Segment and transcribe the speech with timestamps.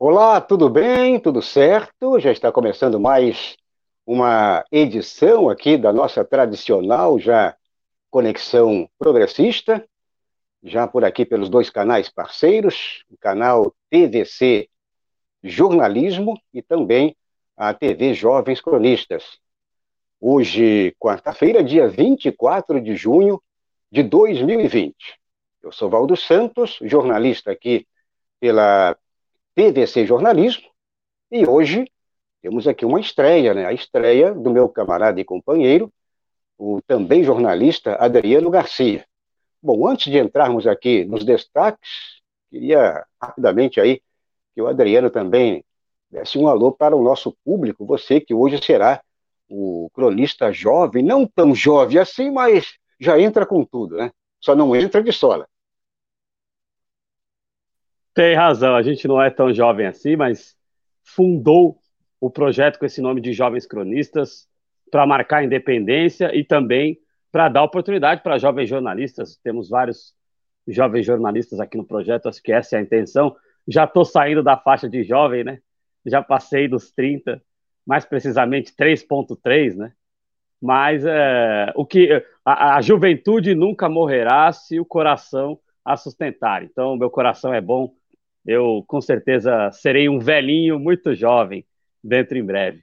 [0.00, 1.18] Olá, tudo bem?
[1.18, 2.20] Tudo certo?
[2.20, 3.56] Já está começando mais
[4.06, 7.56] uma edição aqui da nossa tradicional já
[8.08, 9.84] Conexão Progressista,
[10.62, 14.68] já por aqui pelos dois canais parceiros, o canal TVC
[15.42, 17.16] Jornalismo e também
[17.56, 19.40] a TV Jovens Cronistas.
[20.20, 23.42] Hoje, quarta-feira, dia 24 de junho
[23.90, 24.94] de 2020.
[25.60, 27.84] Eu sou Valdo Santos, jornalista aqui
[28.38, 28.96] pela
[29.58, 30.68] TVC Jornalismo,
[31.32, 31.90] e hoje
[32.40, 33.66] temos aqui uma estreia, né?
[33.66, 35.92] A estreia do meu camarada e companheiro,
[36.56, 39.04] o também jornalista Adriano Garcia.
[39.60, 41.90] Bom, antes de entrarmos aqui nos destaques,
[42.48, 44.00] queria rapidamente aí
[44.54, 45.64] que o Adriano também
[46.08, 49.02] desse um alô para o nosso público, você que hoje será
[49.48, 54.12] o cronista jovem, não tão jovem assim, mas já entra com tudo, né?
[54.40, 55.48] Só não entra de sola.
[58.18, 60.56] Tem razão, a gente não é tão jovem assim, mas
[61.04, 61.78] fundou
[62.20, 64.48] o projeto com esse nome de Jovens Cronistas
[64.90, 66.98] para marcar a independência e também
[67.30, 69.36] para dar oportunidade para jovens jornalistas.
[69.36, 70.16] Temos vários
[70.66, 73.36] jovens jornalistas aqui no projeto, acho que essa é a intenção.
[73.68, 75.60] Já estou saindo da faixa de jovem, né?
[76.04, 77.40] Já passei dos 30,
[77.86, 79.92] mais precisamente 3.3, né?
[80.60, 86.64] Mas é, o que a, a juventude nunca morrerá se o coração a sustentar.
[86.64, 87.94] Então, meu coração é bom
[88.48, 91.66] eu com certeza serei um velhinho muito jovem
[92.02, 92.82] dentro em breve.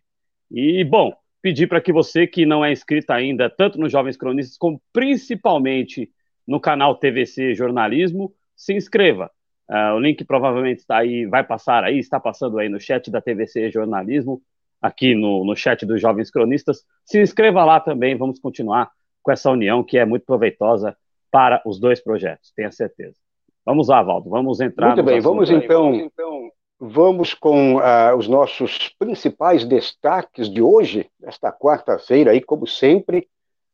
[0.51, 4.57] E, bom, pedir para que você que não é inscrito ainda, tanto nos Jovens Cronistas,
[4.59, 6.11] como principalmente
[6.47, 9.31] no canal TVC Jornalismo, se inscreva.
[9.67, 13.19] Uh, o link provavelmente está aí, vai passar aí, está passando aí no chat da
[13.19, 14.43] TVC Jornalismo,
[14.79, 16.85] aqui no, no chat dos Jovens Cronistas.
[17.03, 18.91] Se inscreva lá também, vamos continuar
[19.23, 20.95] com essa união que é muito proveitosa
[21.31, 23.24] para os dois projetos, tenha certeza.
[23.65, 24.89] Vamos lá, Valdo, vamos entrar.
[24.89, 31.09] Muito bem, vamos então, vamos então, vamos com uh, os nossos principais destaques de hoje,
[31.23, 33.27] esta quarta-feira, aí, como sempre,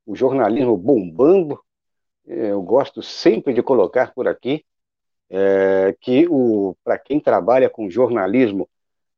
[0.05, 1.59] o jornalismo bombando.
[2.25, 4.63] Eu gosto sempre de colocar por aqui
[5.29, 6.27] é, que
[6.83, 8.69] para quem trabalha com jornalismo,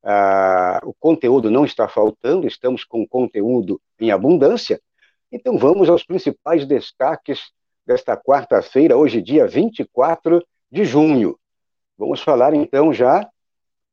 [0.04, 4.82] uh, o conteúdo não está faltando, estamos com conteúdo em abundância.
[5.32, 7.52] Então vamos aos principais destaques
[7.86, 11.38] desta quarta-feira, hoje, dia 24 de junho.
[11.96, 13.30] Vamos falar então já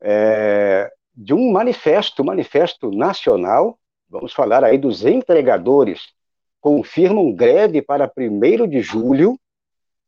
[0.01, 3.79] é, de um manifesto, manifesto nacional.
[4.09, 6.15] Vamos falar aí dos entregadores
[6.59, 9.39] confirmam greve para 1 de julho,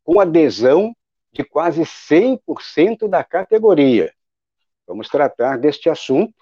[0.02, 0.94] com adesão
[1.32, 4.12] de quase 100% da categoria.
[4.86, 6.34] Vamos tratar deste assunto,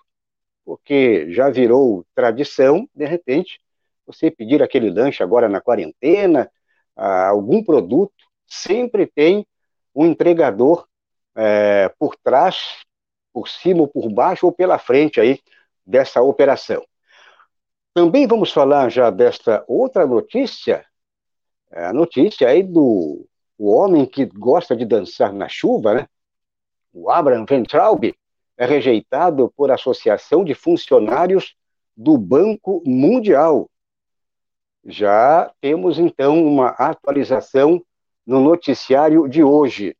[0.64, 3.60] porque já virou tradição, de repente,
[4.06, 6.50] você pedir aquele lanche agora na quarentena,
[6.96, 9.46] algum produto, sempre tem
[9.94, 10.86] um entregador
[11.34, 12.84] é, por trás,
[13.32, 15.40] por cima ou por baixo ou pela frente aí
[15.86, 16.84] dessa operação.
[17.92, 20.84] Também vamos falar já desta outra notícia,
[21.70, 23.26] é, a notícia aí do
[23.58, 26.08] o homem que gosta de dançar na chuva, né?
[26.94, 28.02] O Abraham Ventraub
[28.56, 31.54] é rejeitado por Associação de Funcionários
[31.94, 33.70] do Banco Mundial.
[34.82, 37.84] Já temos então uma atualização
[38.26, 39.96] no noticiário de hoje.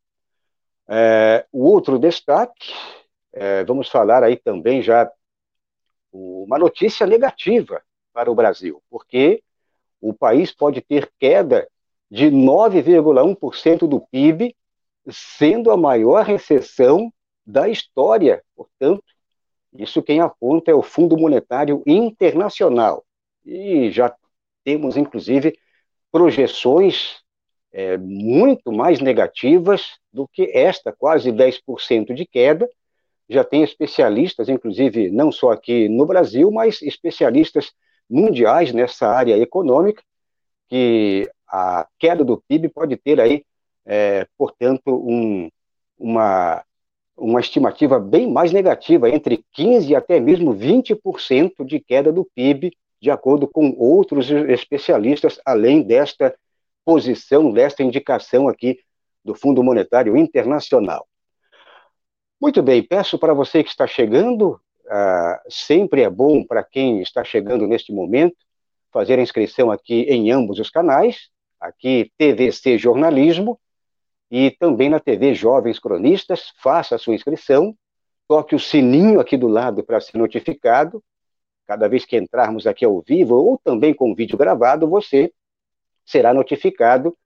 [0.88, 2.72] É, o outro destaque,
[3.32, 5.10] é, vamos falar aí também já
[6.12, 7.82] uma notícia negativa
[8.12, 9.42] para o Brasil, porque
[10.00, 11.68] o país pode ter queda
[12.10, 14.56] de 9,1% do PIB,
[15.08, 17.12] sendo a maior recessão
[17.46, 18.42] da história.
[18.56, 19.04] Portanto,
[19.72, 23.04] isso quem aponta é o Fundo Monetário Internacional.
[23.44, 24.14] E já
[24.64, 25.56] temos, inclusive,
[26.10, 27.22] projeções
[27.72, 32.68] é, muito mais negativas do que esta, quase 10% de queda.
[33.28, 37.72] Já tem especialistas, inclusive não só aqui no Brasil, mas especialistas
[38.08, 40.02] mundiais nessa área econômica,
[40.68, 43.44] que a queda do PIB pode ter aí,
[43.86, 45.48] é, portanto, um,
[45.98, 46.64] uma,
[47.16, 52.72] uma estimativa bem mais negativa, entre 15% e até mesmo 20% de queda do PIB,
[53.00, 56.34] de acordo com outros especialistas, além desta
[56.84, 58.78] posição desta indicação aqui
[59.24, 61.06] do Fundo Monetário Internacional.
[62.40, 64.52] Muito bem, peço para você que está chegando,
[64.86, 68.36] uh, sempre é bom para quem está chegando neste momento,
[68.90, 71.28] fazer a inscrição aqui em ambos os canais,
[71.60, 73.60] aqui TVC Jornalismo
[74.30, 77.76] e também na TV Jovens Cronistas, faça a sua inscrição,
[78.26, 81.02] toque o sininho aqui do lado para ser notificado,
[81.66, 85.32] cada vez que entrarmos aqui ao vivo ou também com vídeo gravado, você
[86.04, 87.16] será notificado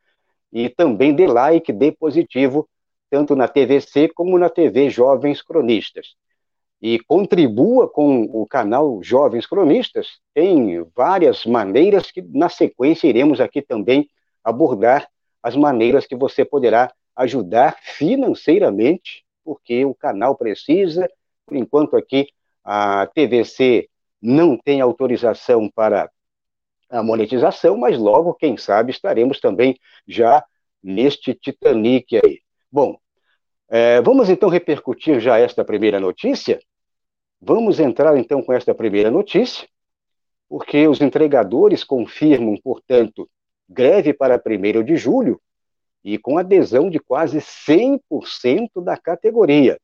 [0.52, 2.68] e também dê like, dê positivo,
[3.10, 6.14] tanto na TVC como na TV Jovens Cronistas.
[6.84, 10.18] e contribua com o canal Jovens Cronistas.
[10.34, 14.06] Tem várias maneiras que, na sequência, iremos aqui também
[14.44, 15.08] abordar
[15.42, 21.08] as maneiras que você poderá ajudar financeiramente, porque o canal precisa.
[21.46, 22.26] Por enquanto, aqui
[22.62, 23.88] a TVC
[24.20, 26.10] não tem autorização para
[26.90, 30.44] a monetização, mas logo, quem sabe, estaremos também já
[30.82, 32.40] neste Titanic aí.
[32.70, 32.98] Bom,
[33.68, 36.60] é, vamos então repercutir já esta primeira notícia?
[37.40, 39.68] Vamos entrar então com esta primeira notícia,
[40.48, 43.28] porque os entregadores confirmam, portanto,
[43.68, 45.40] greve para 1 de julho
[46.02, 49.78] e com adesão de quase 100% da categoria.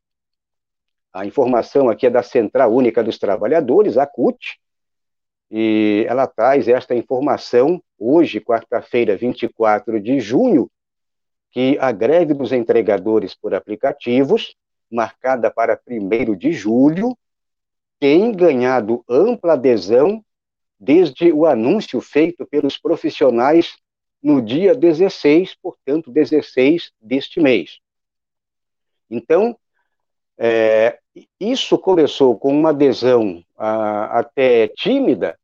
[1.12, 4.61] A informação aqui é da Central Única dos Trabalhadores, a CUT,
[5.50, 10.70] e ela traz esta informação hoje, quarta-feira, 24 de junho,
[11.50, 14.55] que a greve dos entregadores por aplicativos,
[14.91, 17.17] marcada para 1 de julho,
[17.99, 20.25] tem ganhado ampla adesão
[20.79, 23.76] desde o anúncio feito pelos profissionais
[24.23, 27.79] no dia 16, portanto, 16 deste mês.
[29.11, 29.56] Então,
[30.38, 30.99] é,
[31.38, 35.38] isso começou com uma adesão a, até tímida,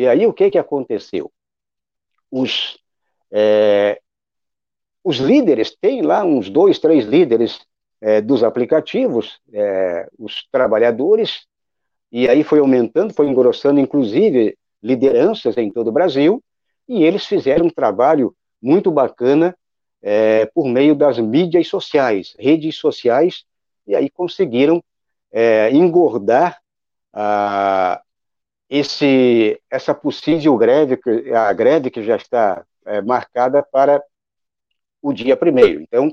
[0.00, 1.30] e aí o que, que aconteceu?
[2.30, 2.78] Os,
[3.30, 4.00] é,
[5.04, 7.60] os líderes, tem lá uns dois, três líderes
[8.00, 11.44] é, dos aplicativos, é, os trabalhadores,
[12.10, 16.42] e aí foi aumentando, foi engrossando, inclusive, lideranças em todo o Brasil,
[16.88, 19.54] e eles fizeram um trabalho muito bacana
[20.00, 23.44] é, por meio das mídias sociais, redes sociais,
[23.86, 24.82] e aí conseguiram
[25.30, 26.58] é, engordar
[27.12, 28.00] a,
[28.70, 30.96] esse, essa possível greve,
[31.34, 34.00] a greve que já está é, marcada para
[35.02, 35.82] o dia primeiro.
[35.82, 36.08] Então,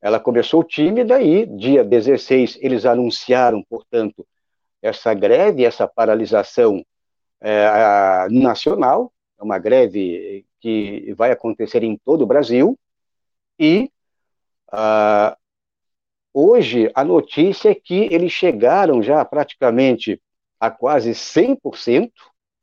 [0.00, 4.24] ela começou tímida e dia 16 eles anunciaram, portanto,
[4.80, 6.84] essa greve, essa paralisação
[7.40, 12.78] é, nacional, é uma greve que vai acontecer em todo o Brasil,
[13.58, 13.90] e
[16.32, 20.20] hoje a notícia é que eles chegaram já praticamente
[20.60, 22.12] a quase 100%,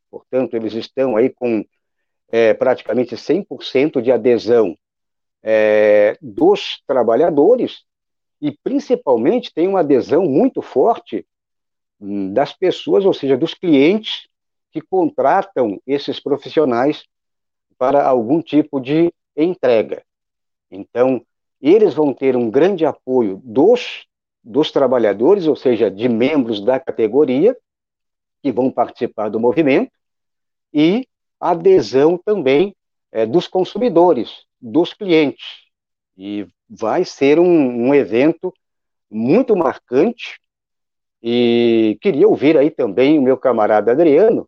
[0.09, 1.65] portanto, eles estão aí com
[2.29, 4.77] é, praticamente 100% de adesão
[5.41, 7.83] é, dos trabalhadores
[8.39, 11.25] e principalmente tem uma adesão muito forte
[11.99, 14.27] hum, das pessoas, ou seja, dos clientes
[14.71, 17.05] que contratam esses profissionais
[17.77, 20.03] para algum tipo de entrega.
[20.69, 21.25] Então,
[21.61, 24.05] eles vão ter um grande apoio dos,
[24.43, 27.57] dos trabalhadores, ou seja, de membros da categoria,
[28.47, 29.91] que vão participar do movimento,
[30.73, 31.05] e
[31.37, 32.73] adesão também
[33.11, 35.65] é, dos consumidores, dos clientes.
[36.17, 38.53] E vai ser um, um evento
[39.11, 40.39] muito marcante.
[41.21, 44.47] E queria ouvir aí também o meu camarada Adriano,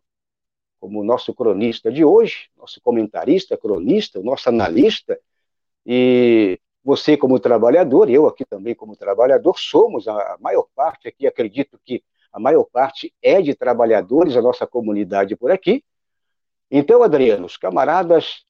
[0.80, 5.18] como nosso cronista de hoje, nosso comentarista, cronista, nosso analista,
[5.84, 11.78] e você como trabalhador, eu aqui também como trabalhador, somos a maior parte aqui, acredito
[11.84, 15.84] que a maior parte é de trabalhadores, a nossa comunidade por aqui.
[16.70, 18.44] Então, Adriano, os camaradas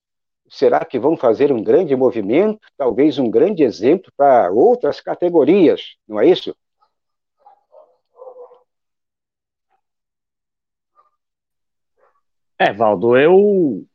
[0.50, 6.20] será que vão fazer um grande movimento, talvez um grande exemplo para outras categorias, não
[6.20, 6.54] é isso?
[12.58, 13.86] É, Valdo, eu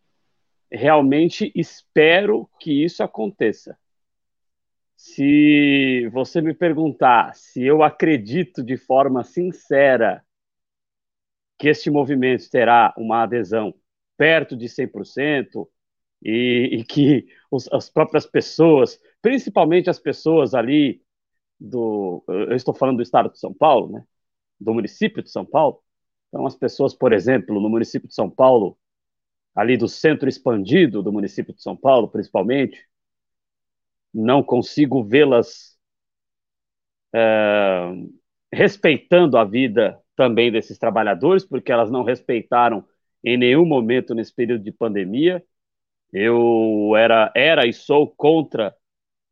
[0.71, 3.77] realmente espero que isso aconteça.
[5.07, 10.25] Se você me perguntar se eu acredito de forma sincera
[11.59, 13.71] que este movimento terá uma adesão
[14.17, 15.67] perto de 100%,
[16.23, 21.03] e, e que os, as próprias pessoas, principalmente as pessoas ali
[21.59, 22.23] do.
[22.27, 24.03] Eu estou falando do estado de São Paulo, né?
[24.59, 25.83] Do município de São Paulo.
[26.29, 28.75] Então, as pessoas, por exemplo, no município de São Paulo,
[29.53, 32.83] ali do centro expandido do município de São Paulo, principalmente,
[34.15, 35.77] não consigo vê-las
[37.13, 37.91] é,
[38.51, 42.85] respeitando a vida também desses trabalhadores, porque elas não respeitaram
[43.21, 45.43] em nenhum momento nesse período de pandemia.
[46.13, 48.73] Eu era, era e sou contra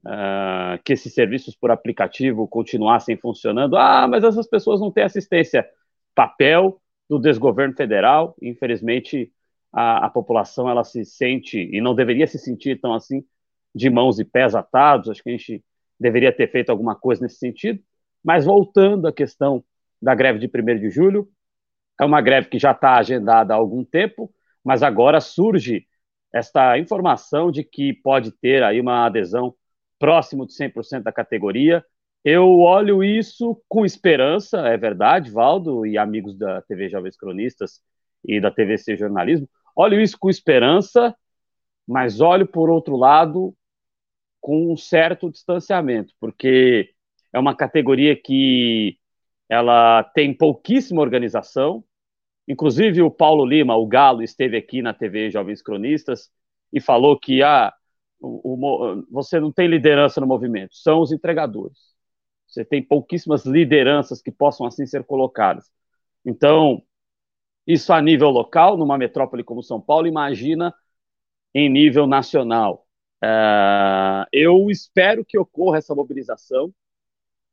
[0.06, 3.78] uh, que esses serviços por aplicativo continuassem funcionando.
[3.78, 5.66] Ah, mas essas pessoas não têm assistência.
[6.14, 8.36] Papel do desgoverno federal.
[8.42, 9.32] Infelizmente,
[9.72, 13.24] a, a população ela se sente e não deveria se sentir tão assim
[13.74, 15.10] de mãos e pés atados.
[15.10, 15.64] Acho que a gente
[16.00, 17.80] deveria ter feito alguma coisa nesse sentido.
[18.24, 19.64] Mas voltando à questão
[20.02, 21.30] da greve de 1 de julho,
[22.00, 25.86] é uma greve que já está agendada há algum tempo, mas agora surge
[26.34, 29.54] esta informação de que pode ter aí uma adesão
[30.00, 31.86] próximo de 100% da categoria.
[32.24, 37.82] Eu olho isso com esperança, é verdade, Valdo e amigos da TV Jovens Cronistas
[38.26, 39.48] e da TVC Jornalismo.
[39.76, 41.16] Olho isso com esperança,
[41.88, 43.56] mas olho, por outro lado,
[44.44, 46.94] com um certo distanciamento, porque
[47.32, 49.00] é uma categoria que
[49.48, 51.82] ela tem pouquíssima organização.
[52.46, 56.30] Inclusive, o Paulo Lima, o Galo, esteve aqui na TV Jovens Cronistas
[56.74, 57.74] e falou que ah,
[58.20, 61.78] o, o, você não tem liderança no movimento, são os entregadores.
[62.46, 65.72] Você tem pouquíssimas lideranças que possam assim ser colocadas.
[66.26, 66.84] Então,
[67.66, 70.76] isso a nível local, numa metrópole como São Paulo, imagina
[71.54, 72.83] em nível nacional.
[73.24, 76.74] Uh, eu espero que ocorra essa mobilização,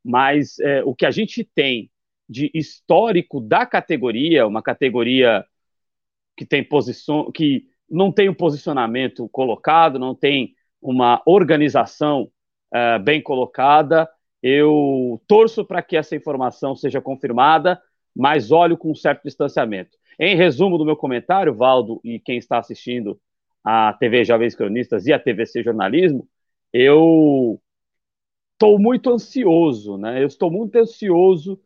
[0.03, 1.89] mas uh, o que a gente tem
[2.27, 5.45] de histórico da categoria, uma categoria
[6.35, 12.29] que tem posição, que não tem um posicionamento colocado, não tem uma organização
[12.73, 14.09] uh, bem colocada,
[14.43, 17.81] eu torço para que essa informação seja confirmada,
[18.13, 19.97] mas olho com um certo distanciamento.
[20.19, 23.19] Em resumo do meu comentário, Valdo e quem está assistindo
[23.63, 26.27] a TV Jovens Cronistas e a TVC Jornalismo,
[26.73, 27.61] eu
[28.53, 30.21] estou muito ansioso, né?
[30.21, 31.59] Eu estou muito ansioso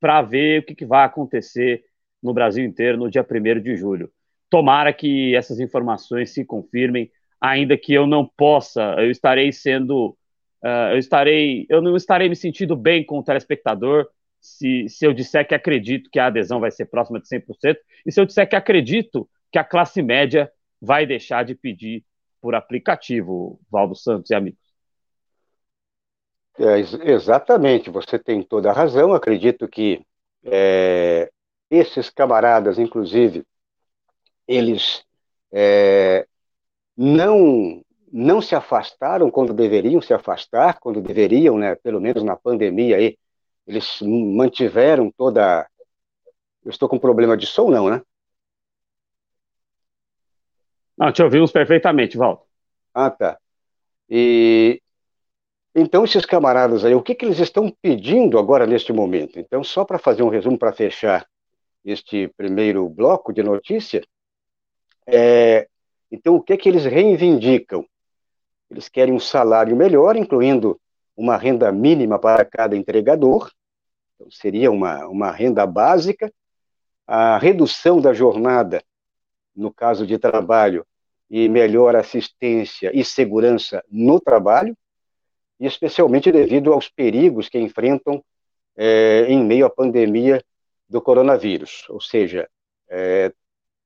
[0.00, 1.84] para ver o que, que, vai acontecer
[2.22, 4.10] no Brasil inteiro no dia 1 de julho.
[4.50, 10.16] Tomara que essas informações se confirmem, ainda que eu não possa, eu estarei sendo
[10.62, 14.08] Uh, eu estarei, eu não estarei me sentindo bem com o telespectador
[14.40, 18.12] se, se eu disser que acredito que a adesão vai ser próxima de 100%, e
[18.12, 22.04] se eu disser que acredito que a classe média vai deixar de pedir
[22.40, 24.60] por aplicativo, Valdo Santos e amigos.
[26.58, 26.78] É,
[27.10, 29.14] exatamente, você tem toda a razão.
[29.14, 30.04] Acredito que
[30.44, 31.30] é,
[31.70, 33.44] esses camaradas, inclusive,
[34.46, 35.04] eles
[35.52, 36.26] é,
[36.96, 42.96] não não se afastaram quando deveriam se afastar, quando deveriam, né, pelo menos na pandemia
[42.96, 43.18] aí,
[43.66, 45.68] eles mantiveram toda.
[46.64, 48.02] Eu estou com problema de som, não, né?
[50.98, 52.44] Não, te ouvimos perfeitamente, Walter.
[52.92, 53.38] Ah, tá.
[54.10, 54.82] E
[55.74, 59.38] então esses camaradas aí, o que, que eles estão pedindo agora neste momento?
[59.38, 61.24] Então, só para fazer um resumo para fechar
[61.84, 64.02] este primeiro bloco de notícia,
[65.06, 65.68] é,
[66.10, 67.86] então o que que eles reivindicam?
[68.68, 70.80] Eles querem um salário melhor, incluindo
[71.16, 73.50] uma renda mínima para cada entregador,
[74.14, 76.32] então seria uma, uma renda básica,
[77.06, 78.82] a redução da jornada,
[79.54, 80.84] no caso de trabalho,
[81.30, 84.76] e melhor assistência e segurança no trabalho,
[85.60, 88.22] e especialmente devido aos perigos que enfrentam
[88.76, 90.42] é, em meio à pandemia
[90.88, 91.84] do coronavírus.
[91.88, 92.48] Ou seja,
[92.88, 93.32] é,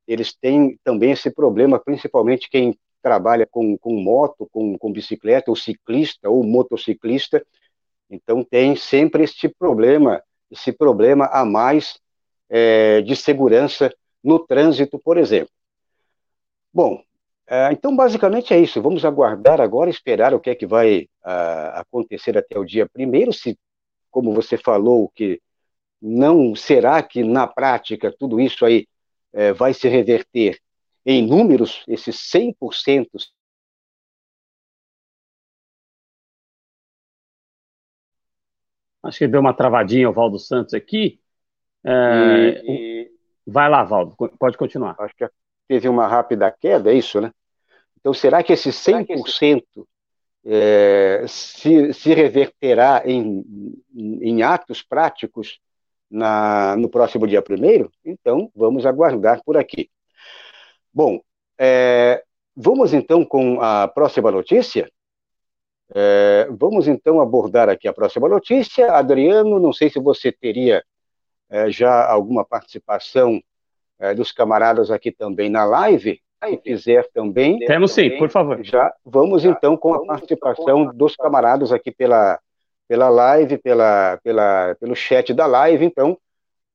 [0.06, 5.56] eles têm também esse problema, principalmente quem trabalha com, com moto, com, com bicicleta, ou
[5.56, 7.44] ciclista, ou motociclista,
[8.08, 11.98] então tem sempre este problema, esse problema a mais
[12.48, 15.50] é, de segurança no trânsito, por exemplo.
[16.72, 17.02] Bom,
[17.72, 18.80] então basicamente é isso.
[18.80, 23.32] Vamos aguardar agora, esperar o que é que vai a, acontecer até o dia primeiro,
[23.32, 23.58] se,
[24.10, 25.40] como você falou, que
[26.00, 28.86] não será que na prática tudo isso aí
[29.32, 30.60] é, vai se reverter
[31.06, 33.08] em números, esses 100%.
[39.02, 41.20] Acho que deu uma travadinha o Valdo Santos aqui.
[41.84, 43.12] É, e, e...
[43.46, 44.94] Vai lá, Valdo, pode continuar.
[45.00, 45.24] Acho que
[45.72, 47.32] teve uma rápida queda, é isso, né?
[47.98, 49.62] Então, será que esse 100%
[50.44, 53.42] é, se, se reverterá em,
[53.94, 55.60] em atos práticos
[56.10, 57.90] na, no próximo dia primeiro?
[58.04, 59.88] Então, vamos aguardar por aqui.
[60.92, 61.22] Bom,
[61.58, 62.22] é,
[62.54, 64.92] vamos então com a próxima notícia.
[65.94, 68.92] É, vamos então abordar aqui a próxima notícia.
[68.92, 70.84] Adriano, não sei se você teria
[71.48, 73.40] é, já alguma participação
[74.02, 76.20] é, dos camaradas aqui também na live.
[76.44, 77.60] Se quiser também.
[77.60, 78.60] Temos sim, por favor.
[78.64, 82.36] Já vamos então com a participação dos camaradas aqui pela,
[82.88, 85.84] pela live, pela, pela, pelo chat da live.
[85.84, 86.18] Então,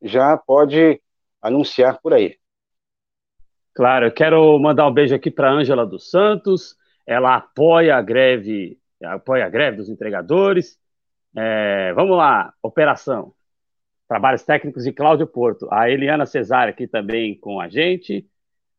[0.02, 1.02] já pode
[1.42, 2.38] anunciar por aí.
[3.76, 6.78] Claro, eu quero mandar um beijo aqui para Ângela dos Santos.
[7.06, 10.78] Ela apoia a greve, apoia a greve dos entregadores.
[11.36, 13.34] É, vamos lá, operação.
[14.08, 15.68] Trabalhos técnicos de Cláudio Porto.
[15.72, 18.26] A Eliana Cesária aqui também com a gente.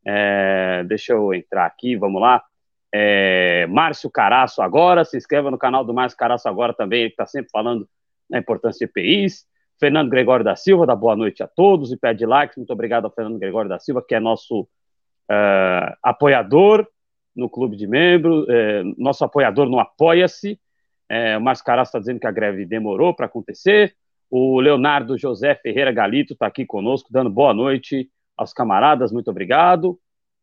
[0.06, 2.42] É, deixa eu entrar aqui, vamos lá.
[2.92, 7.26] É, Márcio Caraço agora, se inscreva no canal do Márcio Caraço agora também, ele está
[7.26, 7.86] sempre falando
[8.28, 9.46] da importância de EPIs.
[9.78, 12.56] Fernando Gregório da Silva, da boa noite a todos e pede likes.
[12.56, 16.86] Muito obrigado ao Fernando Gregório da Silva, que é nosso uh, apoiador
[17.36, 20.58] no clube de membros, uh, nosso apoiador no Apoia-se.
[21.08, 23.94] É, o Márcio Caraço está dizendo que a greve demorou para acontecer.
[24.30, 29.98] O Leonardo José Ferreira Galito está aqui conosco, dando boa noite aos camaradas, muito obrigado.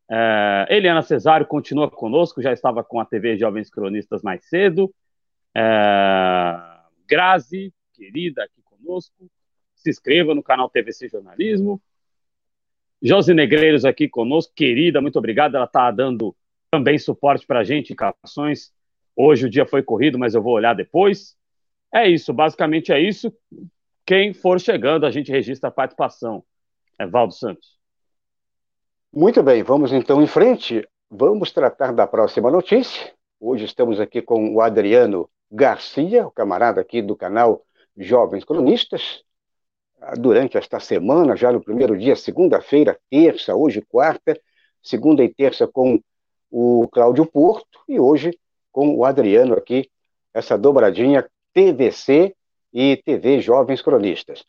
[0.10, 4.94] É, Eliana Cesário continua conosco, já estava com a TV Jovens Cronistas mais cedo.
[5.56, 5.62] É,
[7.08, 9.30] Grazi, querida, aqui conosco.
[9.76, 11.82] Se inscreva no canal TVC Jornalismo.
[13.02, 15.56] Josi Negreiros aqui conosco, querida, muito obrigado.
[15.56, 16.36] Ela está dando
[16.72, 18.74] também suporte para a gente em capções.
[19.16, 21.36] Hoje o dia foi corrido, mas eu vou olhar depois.
[21.94, 23.34] É isso, basicamente é isso.
[24.06, 26.44] Quem for chegando, a gente registra a participação.
[27.00, 27.80] É Valdo Santos.
[29.12, 30.88] Muito bem, vamos então em frente.
[31.10, 33.14] Vamos tratar da próxima notícia.
[33.40, 37.66] Hoje estamos aqui com o Adriano Garcia, o camarada aqui do canal
[37.98, 39.24] Jovens Cronistas.
[40.20, 44.40] Durante esta semana, já no primeiro dia, segunda-feira, terça, hoje quarta,
[44.84, 46.00] segunda e terça com
[46.52, 48.38] o Cláudio Porto e hoje
[48.72, 49.90] com o Adriano aqui,
[50.32, 52.36] essa dobradinha TVC
[52.76, 54.44] e TV Jovens Cronistas.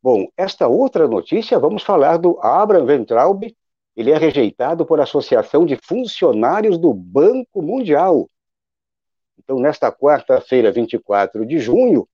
[0.00, 3.42] Bom, esta outra notícia, vamos falar do Abraham Ventraub,
[3.96, 8.30] ele é rejeitado por Associação de Funcionários do Banco Mundial.
[9.36, 12.08] Então, nesta quarta-feira, 24 de junho,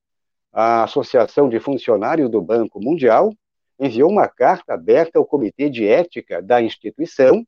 [0.50, 3.30] a Associação de Funcionários do Banco Mundial
[3.78, 7.46] enviou uma carta aberta ao Comitê de Ética da instituição,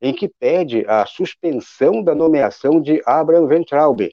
[0.00, 4.08] em que pede a suspensão da nomeação de Abraham Ventraub,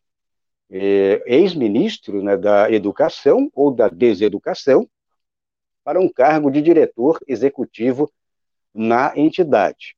[0.69, 4.87] é, ex-ministro né, da Educação ou da Deseducação,
[5.83, 8.11] para um cargo de diretor executivo
[8.73, 9.95] na entidade.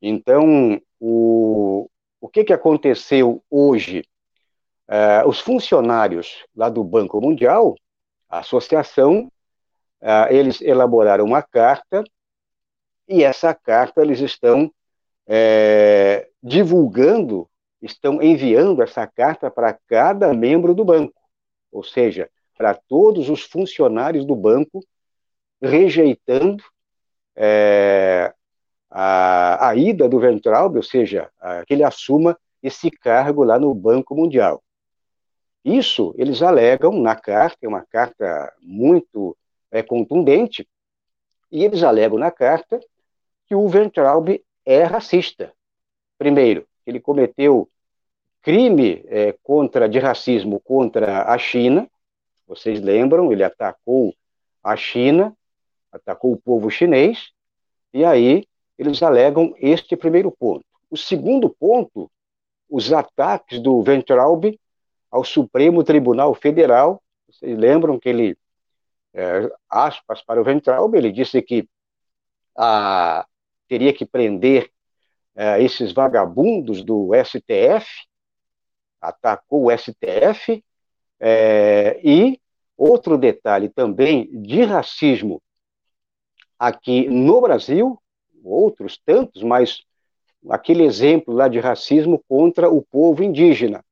[0.00, 1.88] Então, o,
[2.20, 4.04] o que, que aconteceu hoje?
[4.88, 7.74] Uh, os funcionários lá do Banco Mundial,
[8.28, 9.30] a associação,
[10.00, 12.04] uh, eles elaboraram uma carta
[13.08, 14.70] e essa carta eles estão
[16.42, 17.48] divulgando
[17.82, 21.20] estão enviando essa carta para cada membro do banco,
[21.70, 24.84] ou seja, para todos os funcionários do banco,
[25.60, 26.62] rejeitando
[27.34, 28.32] é,
[28.88, 33.74] a, a, ida do Ventralbe, ou seja, a, que ele assuma esse cargo lá no
[33.74, 34.62] Banco Mundial.
[35.64, 39.36] Isso eles alegam na carta, é uma carta muito
[39.70, 40.68] é, contundente,
[41.50, 42.80] e eles alegam na carta
[43.46, 45.52] que o Ventralbe é racista.
[46.16, 47.68] Primeiro, ele cometeu
[48.42, 51.88] crime é, contra de racismo contra a China.
[52.46, 53.32] Vocês lembram?
[53.32, 54.14] Ele atacou
[54.62, 55.36] a China,
[55.90, 57.30] atacou o povo chinês,
[57.92, 58.46] e aí
[58.78, 60.64] eles alegam este primeiro ponto.
[60.90, 62.10] O segundo ponto,
[62.68, 64.58] os ataques do Ventraub
[65.10, 67.02] ao Supremo Tribunal Federal.
[67.28, 68.36] Vocês lembram que ele,
[69.12, 71.68] é, aspas para o Ventraub, ele disse que
[72.56, 73.26] a,
[73.68, 74.70] teria que prender
[75.34, 77.86] é, esses vagabundos do STF,
[79.00, 80.62] atacou o STF,
[81.18, 82.40] é, e
[82.76, 85.40] outro detalhe também de racismo
[86.58, 88.00] aqui no Brasil,
[88.44, 89.82] outros tantos, mas
[90.48, 93.84] aquele exemplo lá de racismo contra o povo indígena.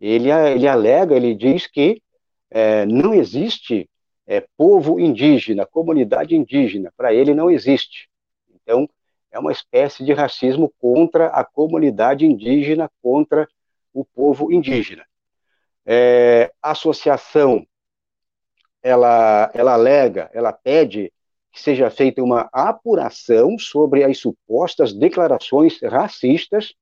[0.00, 2.02] Ele, ele alega, ele diz que
[2.50, 3.88] é, não existe
[4.26, 8.08] é, povo indígena, comunidade indígena, para ele não existe.
[8.54, 8.88] Então,
[9.30, 13.48] é uma espécie de racismo contra a comunidade indígena, contra
[13.92, 15.04] o povo indígena.
[15.84, 17.66] É, a associação,
[18.82, 21.12] ela, ela alega, ela pede
[21.50, 26.74] que seja feita uma apuração sobre as supostas declarações racistas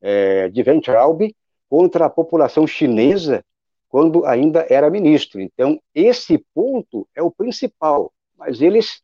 [0.00, 1.34] é, de Ventraub
[1.68, 3.44] contra a população chinesa
[3.88, 5.40] quando ainda era ministro.
[5.40, 9.02] Então, esse ponto é o principal, mas eles,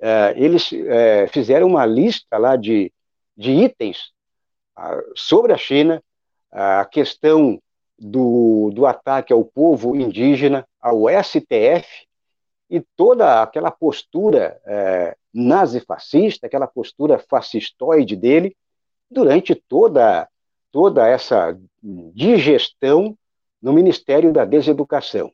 [0.00, 2.92] é, eles é, fizeram uma lista lá de,
[3.36, 4.12] de itens
[4.74, 6.02] ah, sobre a China,
[6.50, 7.60] a questão
[7.98, 12.06] do, do ataque ao povo indígena, ao STF,
[12.70, 18.56] e toda aquela postura é, nazifascista, aquela postura fascistoide dele,
[19.10, 20.28] durante toda,
[20.70, 23.16] toda essa digestão
[23.60, 25.32] no Ministério da Deseducação.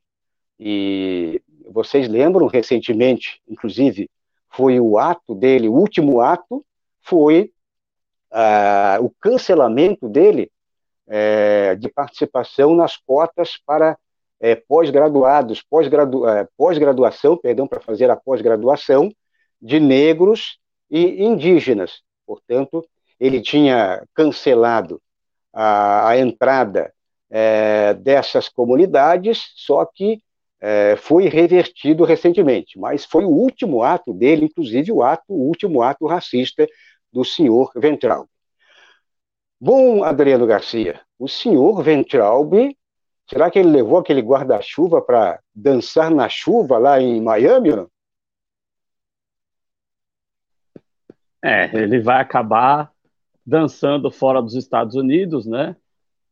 [0.59, 4.09] E vocês lembram, recentemente, inclusive,
[4.57, 6.65] foi o ato dele, o último ato,
[7.03, 7.53] foi
[8.31, 10.51] ah, o cancelamento dele
[11.07, 13.99] é, de participação nas cotas para
[14.41, 19.11] é, pós-graduados, pós-gradua, é, pós-graduação, perdão, para fazer a pós-graduação
[19.61, 20.59] de negros
[20.91, 22.01] e indígenas.
[22.27, 22.83] Portanto,
[23.21, 25.01] ele tinha cancelado
[25.53, 26.93] a, a entrada
[27.31, 30.23] é, dessas comunidades, só que
[30.61, 32.79] é, foi revertido recentemente.
[32.79, 36.67] Mas foi o último ato dele, inclusive o ato, o último ato racista
[37.13, 38.29] do senhor Ventral.
[39.61, 42.77] Bom, Adriano Garcia, o senhor Ventralbe
[43.29, 47.75] Será que ele levou aquele guarda-chuva para dançar na chuva lá em Miami?
[47.75, 47.91] Não?
[51.43, 52.91] É, ele vai acabar
[53.45, 55.77] dançando fora dos Estados Unidos, né?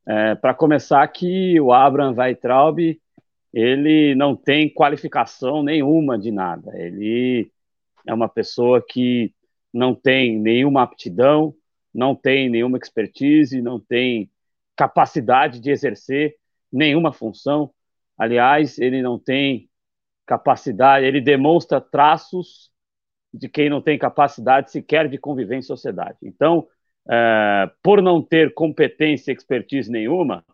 [0.07, 2.79] É, para começar, que o Abraham Weitraub
[3.55, 6.77] ele não tem qualificação nenhuma de nada.
[6.77, 7.53] Ele
[8.05, 9.33] é uma pessoa que
[9.73, 11.55] não tem nenhuma aptidão,
[11.95, 14.29] não tem nenhuma expertise, não tem
[14.77, 16.35] capacidade de exercer
[16.73, 17.73] nenhuma função.
[18.19, 19.71] Aliás, ele não tem
[20.27, 22.73] capacidade, ele demonstra traços
[23.33, 26.19] de quem não tem capacidade sequer de conviver em sociedade.
[26.23, 26.67] Então,
[27.09, 30.45] é, por não ter competência e expertise nenhuma,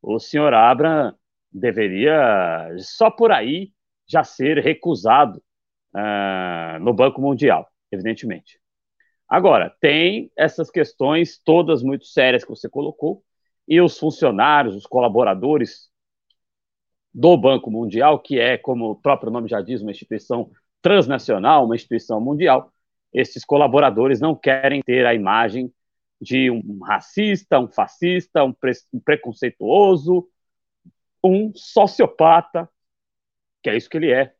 [0.00, 1.14] o senhor Abra
[1.58, 3.72] deveria, só por aí,
[4.06, 5.42] já ser recusado
[5.94, 8.60] é, no Banco Mundial, evidentemente.
[9.28, 13.22] Agora, tem essas questões todas muito sérias que você colocou,
[13.66, 15.90] e os funcionários, os colaboradores
[17.12, 21.74] do Banco Mundial, que é, como o próprio nome já diz, uma instituição transnacional, uma
[21.74, 22.72] instituição mundial,
[23.12, 25.72] esses colaboradores não querem ter a imagem
[26.20, 30.26] de um racista, um fascista, um, pre um preconceituoso,
[31.22, 32.68] um sociopata,
[33.62, 34.32] que é isso que ele é,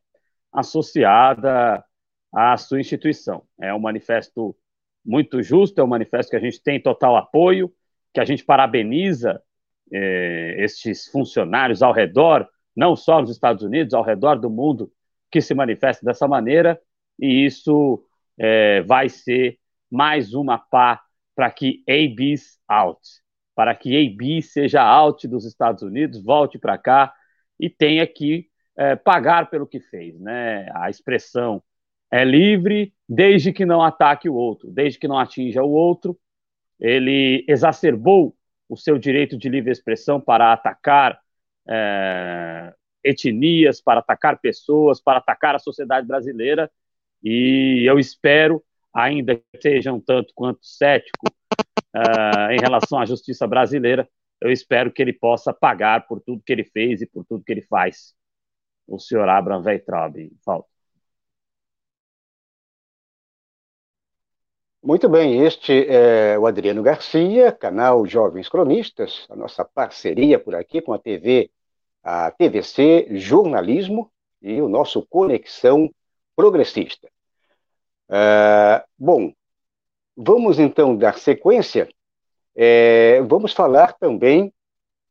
[0.51, 1.83] associada
[2.33, 3.43] à sua instituição.
[3.59, 4.55] É um manifesto
[5.05, 7.73] muito justo, é um manifesto que a gente tem total apoio,
[8.13, 9.41] que a gente parabeniza
[9.91, 14.91] eh, estes funcionários ao redor, não só nos Estados Unidos, ao redor do mundo,
[15.31, 16.79] que se manifesta dessa maneira,
[17.19, 18.03] e isso
[18.37, 19.59] é, vai ser
[19.91, 21.01] mais uma pá
[21.35, 22.99] para que AB's out,
[23.59, 27.13] para que AB seja out dos Estados Unidos, volte para cá
[27.59, 30.17] e tenha que é, pagar pelo que fez.
[30.17, 30.71] Né?
[30.73, 31.61] A expressão
[32.09, 36.17] é livre desde que não ataque o outro, desde que não atinja o outro.
[36.79, 38.33] Ele exacerbou
[38.69, 41.19] o seu direito de livre expressão para atacar
[41.67, 46.71] é, etnias, para atacar pessoas, para atacar a sociedade brasileira.
[47.21, 51.27] E eu espero, ainda que seja um tanto quanto cético
[51.95, 54.09] uh, em relação à justiça brasileira,
[54.41, 57.51] eu espero que ele possa pagar por tudo que ele fez e por tudo que
[57.51, 58.13] ele faz.
[58.87, 60.69] O senhor Abraham Weitraub, falta.
[64.81, 70.81] Muito bem, este é o Adriano Garcia, canal Jovens Cronistas, a nossa parceria por aqui
[70.81, 71.51] com a TV
[72.03, 75.93] a TVC Jornalismo e o nosso Conexão
[76.35, 77.09] Progressista.
[78.09, 79.31] Uh, bom,
[80.15, 81.87] vamos então dar sequência.
[82.55, 84.51] É, vamos falar também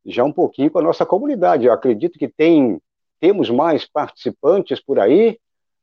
[0.05, 1.65] já um pouquinho com a nossa comunidade.
[1.65, 2.79] Eu acredito que tem,
[3.19, 5.39] temos mais participantes por aí.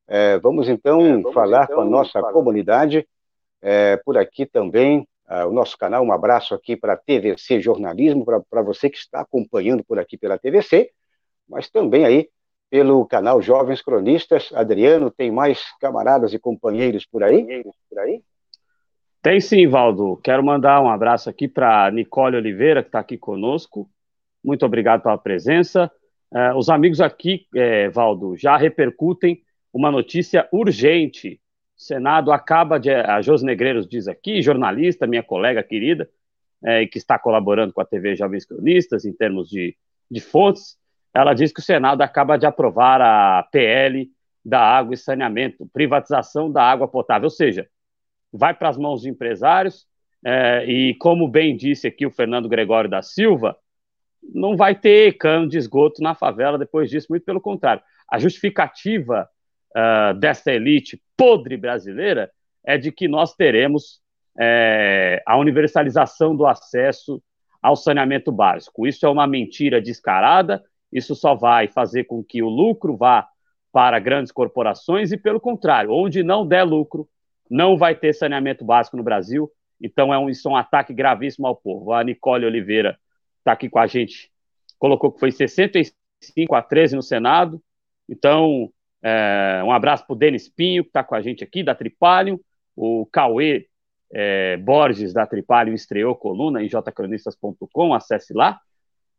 [0.07, 2.33] É, vamos então é, vamos falar então com a nossa falar.
[2.33, 3.07] comunidade
[3.61, 5.07] é, por aqui também.
[5.29, 9.22] Uh, o nosso canal, um abraço aqui para a TVC Jornalismo, para você que está
[9.22, 10.92] acompanhando por aqui pela TVC
[11.48, 12.29] mas também aí
[12.70, 14.50] pelo canal Jovens Cronistas.
[14.55, 17.64] Adriano, tem mais camaradas e companheiros por aí?
[17.88, 18.22] Por aí?
[19.22, 20.16] Tem sim, Valdo.
[20.22, 23.88] Quero mandar um abraço aqui para Nicole Oliveira, que está aqui conosco.
[24.42, 25.90] Muito obrigado pela presença.
[26.33, 31.40] É, os amigos aqui, é, Valdo, já repercutem uma notícia urgente.
[31.76, 32.90] O Senado acaba de.
[32.90, 36.09] A Jos Negreiros diz aqui, jornalista, minha colega querida,
[36.64, 39.76] é, que está colaborando com a TV Jovens Cronistas em termos de,
[40.11, 40.76] de fontes,
[41.16, 44.07] ela diz que o Senado acaba de aprovar a PL
[44.44, 47.66] da água e saneamento, privatização da água potável, ou seja,
[48.31, 49.87] vai para as mãos dos empresários,
[50.22, 53.57] é, e como bem disse aqui o Fernando Gregório da Silva,
[54.22, 57.83] não vai ter cano de esgoto na favela depois disso, muito pelo contrário.
[58.11, 59.26] A justificativa
[59.74, 62.31] uh, dessa elite podre brasileira
[62.62, 64.00] é de que nós teremos
[64.38, 67.22] é, a universalização do acesso
[67.62, 68.87] ao saneamento básico.
[68.87, 73.29] Isso é uma mentira descarada isso só vai fazer com que o lucro vá
[73.72, 77.09] para grandes corporações e, pelo contrário, onde não der lucro,
[77.51, 79.51] não vai ter saneamento básico no Brasil.
[79.81, 81.92] Então, é um, isso é um ataque gravíssimo ao povo.
[81.92, 82.99] A Nicole Oliveira
[83.38, 84.31] está aqui com a gente,
[84.79, 85.92] colocou que foi 65
[86.55, 87.62] a 13 no Senado.
[88.09, 88.70] Então,
[89.03, 92.40] é, um abraço para o Denis Pinho, que está com a gente aqui, da Tripalium.
[92.75, 93.68] O Cauê
[94.12, 98.59] é, Borges, da Tripalium, estreou coluna em jcronistas.com, acesse lá.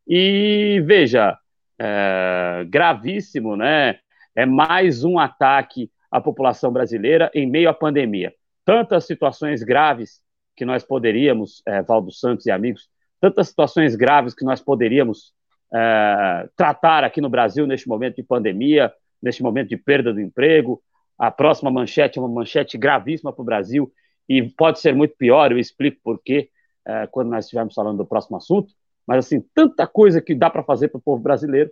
[0.08, 1.38] E veja,
[1.80, 4.00] é, gravíssimo, né?
[4.36, 8.34] É mais um ataque à população brasileira em meio à pandemia.
[8.64, 10.22] Tantas situações graves
[10.56, 15.34] que nós poderíamos, é, Valdo Santos e amigos, tantas situações graves que nós poderíamos
[15.74, 20.82] é, tratar aqui no Brasil neste momento de pandemia, neste momento de perda do emprego.
[21.18, 23.92] A próxima manchete é uma manchete gravíssima para o Brasil
[24.30, 26.50] e pode ser muito pior, eu explico por quê
[26.86, 28.74] é, quando nós estivermos falando do próximo assunto.
[29.08, 31.72] Mas assim, tanta coisa que dá para fazer para o povo brasileiro.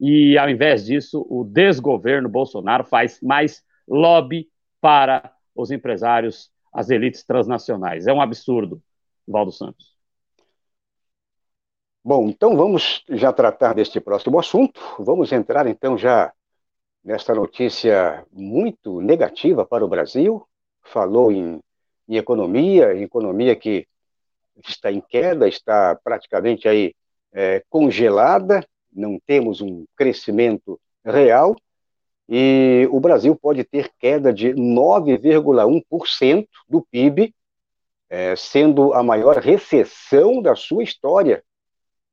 [0.00, 4.48] E ao invés disso, o desgoverno Bolsonaro faz mais lobby
[4.80, 8.06] para os empresários, as elites transnacionais.
[8.06, 8.82] É um absurdo,
[9.28, 9.94] Valdo Santos.
[12.02, 14.80] Bom, então vamos já tratar deste próximo assunto.
[14.98, 16.32] Vamos entrar então já
[17.04, 20.42] nesta notícia muito negativa para o Brasil.
[20.82, 21.60] Falou em,
[22.08, 23.86] em economia, economia que
[24.68, 26.94] está em queda, está praticamente aí
[27.32, 31.56] é, congelada, não temos um crescimento real
[32.28, 37.34] e o Brasil pode ter queda de 9,1% do PIB,
[38.08, 41.42] é, sendo a maior recessão da sua história.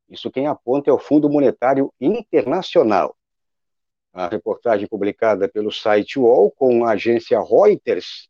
[0.09, 3.15] Isso quem aponta é o Fundo Monetário Internacional.
[4.11, 8.27] A reportagem publicada pelo site UOL com a agência Reuters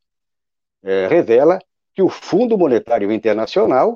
[0.83, 1.59] é, revela
[1.93, 3.95] que o Fundo Monetário Internacional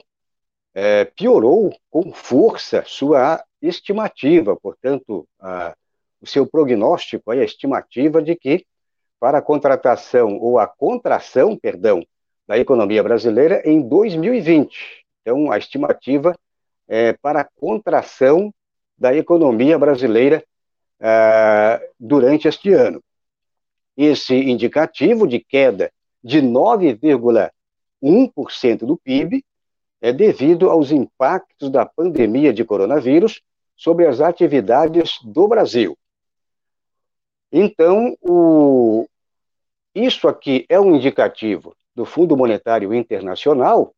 [0.74, 5.76] é, piorou com força sua estimativa, portanto, a,
[6.22, 8.66] o seu prognóstico, a estimativa de que
[9.20, 12.06] para a contratação ou a contração, perdão,
[12.48, 15.06] da economia brasileira em 2020.
[15.22, 16.34] Então, a estimativa
[16.88, 18.54] é para a contração
[18.98, 20.44] da economia brasileira
[21.00, 23.04] é, durante este ano.
[23.96, 25.92] Esse indicativo de queda
[26.24, 29.44] de 9,1% do PIB
[30.02, 33.42] é devido aos impactos da pandemia de coronavírus
[33.78, 35.98] sobre as atividades do Brasil.
[37.52, 39.08] Então, o,
[39.94, 43.94] isso aqui é um indicativo do Fundo Monetário Internacional,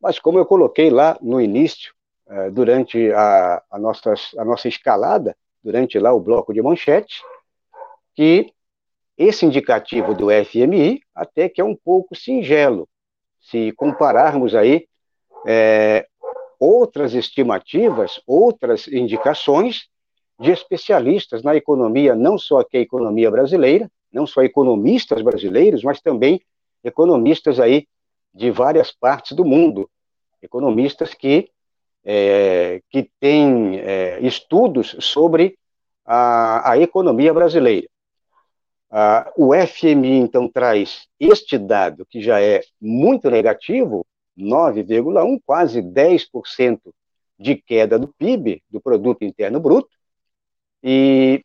[0.00, 1.94] mas como eu coloquei lá no início,
[2.28, 7.22] eh, durante a, a, nossa, a nossa escalada, durante lá o bloco de manchete,
[8.14, 8.52] que
[9.16, 12.88] esse indicativo do FMI até que é um pouco singelo,
[13.40, 14.86] se compararmos aí
[15.46, 16.06] é,
[16.58, 19.88] outras estimativas, outras indicações
[20.38, 26.00] de especialistas na economia, não só aqui a economia brasileira, não só economistas brasileiros, mas
[26.00, 26.40] também
[26.82, 27.86] economistas aí
[28.34, 29.88] de várias partes do mundo,
[30.42, 31.50] economistas que,
[32.04, 35.56] é, que têm é, estudos sobre
[36.04, 37.88] a, a economia brasileira.
[38.90, 46.80] Ah, o FMI, então, traz este dado, que já é muito negativo, 9,1%, quase 10%
[47.38, 49.90] de queda do PIB, do Produto Interno Bruto,
[50.82, 51.44] e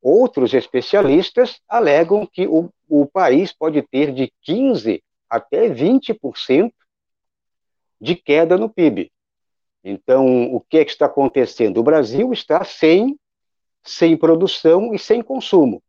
[0.00, 6.72] outros especialistas alegam que o, o país pode ter de 15% até 20%
[8.00, 9.12] de queda no PIB.
[9.84, 11.78] Então, o que é que está acontecendo?
[11.78, 13.18] O Brasil está sem,
[13.84, 15.82] sem produção e sem consumo.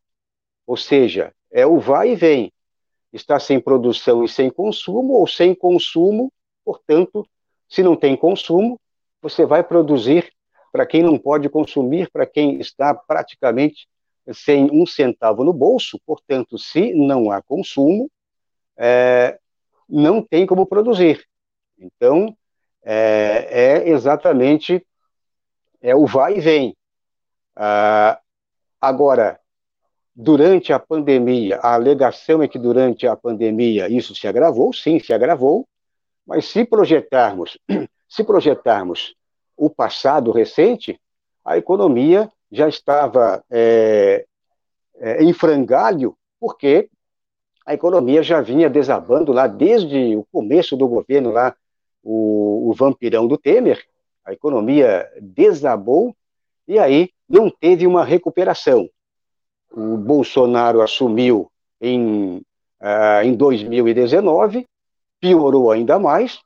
[0.67, 2.53] Ou seja, é o vai e vem.
[3.11, 6.31] Está sem produção e sem consumo, ou sem consumo
[6.69, 7.27] Portanto,
[7.67, 8.79] se não tem consumo,
[9.23, 10.31] você vai produzir
[10.71, 13.87] para quem não pode consumir, para quem está praticamente
[14.31, 15.99] sem um centavo no bolso.
[16.05, 18.07] Portanto, se não há consumo,
[18.77, 19.39] é,
[19.89, 21.25] não tem como produzir.
[21.75, 22.37] Então,
[22.83, 24.85] é, é exatamente
[25.81, 26.77] é o vai e vem.
[27.55, 28.19] Ah,
[28.79, 29.39] agora,
[30.15, 35.11] durante a pandemia, a alegação é que durante a pandemia isso se agravou, sim, se
[35.11, 35.67] agravou,
[36.29, 37.57] mas se projetarmos,
[38.07, 39.15] se projetarmos
[39.57, 41.01] o passado recente,
[41.43, 44.27] a economia já estava é,
[44.99, 46.87] é, em frangalho, porque
[47.65, 51.55] a economia já vinha desabando lá desde o começo do governo lá,
[52.03, 53.83] o, o vampirão do Temer,
[54.23, 56.15] a economia desabou
[56.67, 58.87] e aí não teve uma recuperação.
[59.71, 62.43] O Bolsonaro assumiu em,
[62.79, 64.67] ah, em 2019
[65.19, 66.39] piorou ainda mais.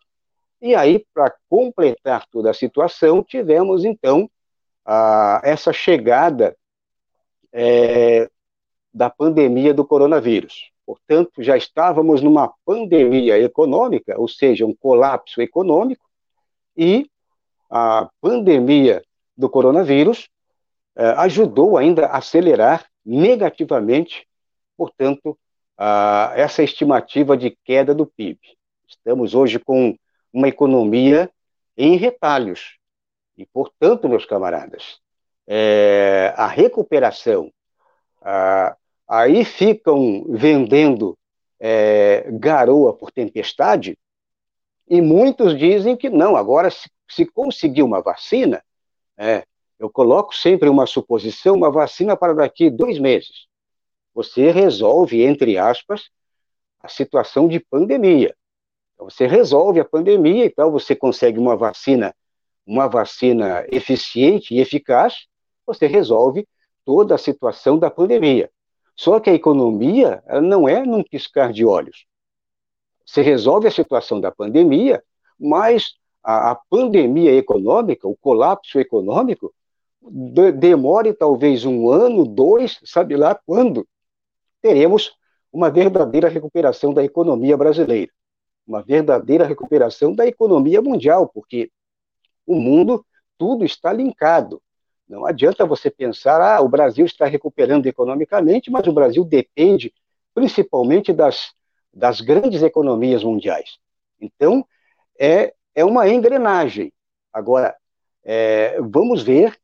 [0.62, 4.29] E aí, para completar toda a situação, tivemos então
[4.86, 6.55] a, essa chegada
[7.51, 8.29] é,
[8.93, 10.71] da pandemia do coronavírus.
[10.86, 16.05] Portanto, já estávamos numa pandemia econômica, ou seja, um colapso econômico,
[16.75, 17.09] e
[17.69, 19.03] a pandemia
[19.36, 20.29] do coronavírus
[20.95, 24.27] é, ajudou ainda a acelerar negativamente,
[24.77, 25.38] portanto,
[25.77, 28.39] a, essa estimativa de queda do PIB.
[29.03, 29.97] Estamos hoje com
[30.31, 31.29] uma economia
[31.75, 32.77] em retalhos.
[33.37, 34.97] E, portanto, meus camaradas,
[35.45, 37.51] é, a recuperação,
[38.21, 41.17] a, aí ficam vendendo
[41.59, 43.97] é, garoa por tempestade,
[44.87, 48.63] e muitos dizem que não, agora se, se conseguir uma vacina,
[49.17, 49.43] é,
[49.77, 53.47] eu coloco sempre uma suposição, uma vacina para daqui dois meses.
[54.13, 56.09] Você resolve, entre aspas,
[56.79, 58.33] a situação de pandemia.
[58.93, 62.13] Então, você resolve a pandemia, então você consegue uma vacina
[62.65, 65.27] uma vacina eficiente e eficaz,
[65.65, 66.47] você resolve
[66.86, 68.49] toda a situação da pandemia.
[68.95, 72.06] Só que a economia não é num piscar de olhos.
[73.06, 75.03] Você resolve a situação da pandemia,
[75.39, 79.53] mas a, a pandemia econômica, o colapso econômico,
[80.01, 83.88] de, demore talvez um ano, dois, sabe lá quando,
[84.62, 85.15] teremos
[85.51, 88.12] uma verdadeira recuperação da economia brasileira,
[88.65, 91.71] uma verdadeira recuperação da economia mundial, porque
[92.45, 93.06] o mundo,
[93.38, 94.62] tudo está linkado.
[95.08, 99.93] Não adianta você pensar, ah, o Brasil está recuperando economicamente, mas o Brasil depende
[100.34, 101.52] principalmente das,
[101.93, 103.78] das grandes economias mundiais.
[104.19, 104.65] Então,
[105.19, 106.91] é, é uma engrenagem.
[107.32, 107.76] Agora,
[108.23, 109.58] é, vamos ver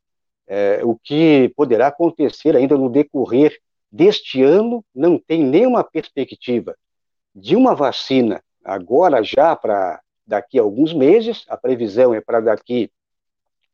[0.47, 3.57] é, o que poderá acontecer ainda no decorrer
[3.91, 4.83] deste ano.
[4.93, 6.75] Não tem nenhuma perspectiva
[7.33, 11.45] de uma vacina agora já para daqui a alguns meses.
[11.49, 12.91] A previsão é para daqui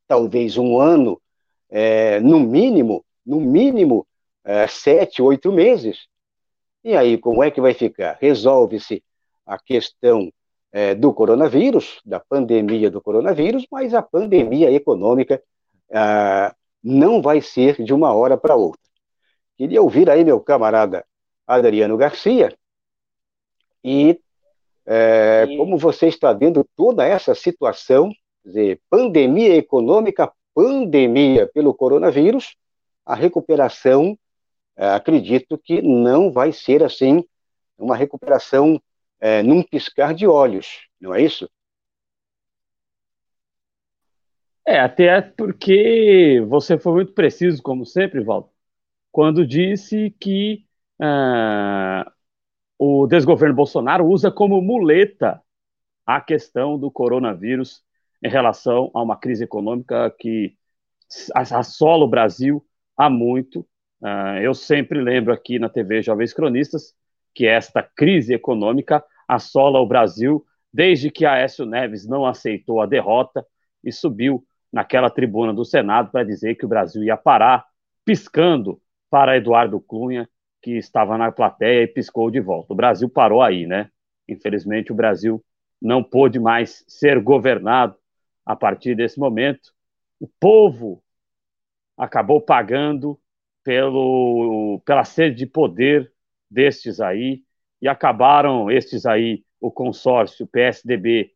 [0.08, 1.22] talvez um ano
[1.70, 4.06] é, no mínimo, no mínimo,
[4.44, 6.08] é, sete, oito meses.
[6.84, 8.18] E aí, como é que vai ficar?
[8.22, 9.04] Resolve-se
[9.46, 10.32] a questão
[10.72, 15.42] é, do coronavírus, da pandemia do coronavírus, mas a pandemia econômica
[15.92, 18.82] ah, não vai ser de uma hora para outra.
[19.58, 21.06] Queria ouvir aí meu camarada
[21.48, 22.54] Adriano Garcia
[23.84, 24.20] e
[24.86, 28.12] é, como você está vendo toda essa situação,
[28.44, 32.56] dizer, pandemia econômica pandemia pelo coronavírus,
[33.06, 34.18] a recuperação,
[34.78, 37.24] é, acredito que não vai ser assim,
[37.78, 38.82] uma recuperação
[39.20, 41.50] é, num piscar de olhos, não é isso?
[44.66, 48.50] É, até porque você foi muito preciso, como sempre, Valdo,
[49.12, 50.66] quando disse que
[51.00, 52.12] ah,
[52.78, 55.42] o desgoverno Bolsonaro usa como muleta
[56.06, 57.84] a questão do coronavírus
[58.24, 60.56] em relação a uma crise econômica que
[61.34, 62.66] assola o Brasil
[62.98, 63.62] há muito.
[64.02, 66.94] Uh, eu sempre lembro aqui na TV Jovens Cronistas
[67.34, 73.46] que esta crise econômica assola o Brasil desde que Aécio Neves não aceitou a derrota
[73.84, 77.66] e subiu naquela tribuna do Senado para dizer que o Brasil ia parar,
[78.04, 80.28] piscando para Eduardo Cunha,
[80.66, 82.74] que estava na plateia e piscou de volta.
[82.74, 83.92] O Brasil parou aí, né?
[84.28, 85.40] Infelizmente, o Brasil
[85.80, 87.96] não pôde mais ser governado
[88.44, 89.72] a partir desse momento.
[90.20, 91.04] O povo
[91.96, 93.16] acabou pagando
[93.64, 96.12] pelo, pela sede de poder
[96.50, 97.44] destes aí,
[97.80, 101.32] e acabaram estes aí, o consórcio PSDB,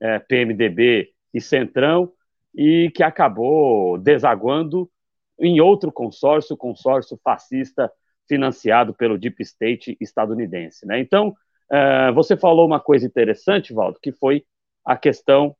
[0.00, 2.10] é, PMDB e Centrão,
[2.54, 4.90] e que acabou desaguando
[5.38, 7.92] em outro consórcio, o consórcio fascista
[8.30, 10.86] financiado pelo Deep State estadunidense.
[10.86, 11.00] Né?
[11.00, 11.34] Então,
[11.72, 14.44] uh, você falou uma coisa interessante, Valdo, que foi
[14.84, 15.56] a questão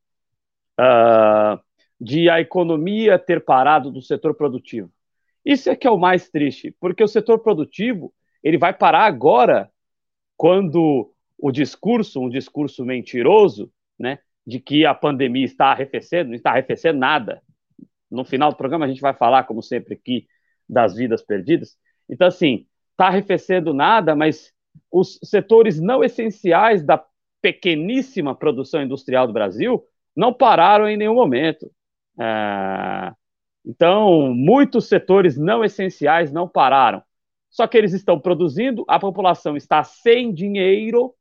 [0.79, 1.59] uh,
[1.99, 4.89] de a economia ter parado do setor produtivo.
[5.43, 9.69] Isso é que é o mais triste, porque o setor produtivo ele vai parar agora,
[10.37, 16.51] quando o discurso, um discurso mentiroso, né, de que a pandemia está arrefecendo, não está
[16.51, 17.41] arrefecendo nada.
[18.09, 20.25] No final do programa a gente vai falar, como sempre aqui,
[20.69, 21.77] das vidas perdidas.
[22.11, 24.53] Então, assim, está arrefecendo nada, mas
[24.91, 27.03] os setores não essenciais da
[27.41, 29.83] pequeníssima produção industrial do Brasil
[30.15, 31.71] não pararam em nenhum momento.
[32.19, 33.13] É...
[33.65, 37.01] Então, muitos setores não essenciais não pararam.
[37.49, 41.13] Só que eles estão produzindo, a população está sem dinheiro,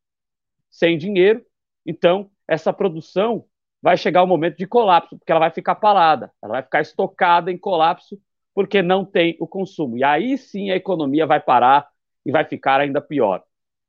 [0.71, 1.45] sem dinheiro,
[1.85, 3.45] então essa produção
[3.83, 7.51] vai chegar o momento de colapso, porque ela vai ficar parada, ela vai ficar estocada
[7.51, 8.21] em colapso,
[8.55, 9.97] porque não tem o consumo.
[9.97, 11.89] E aí sim a economia vai parar
[12.25, 13.43] e vai ficar ainda pior.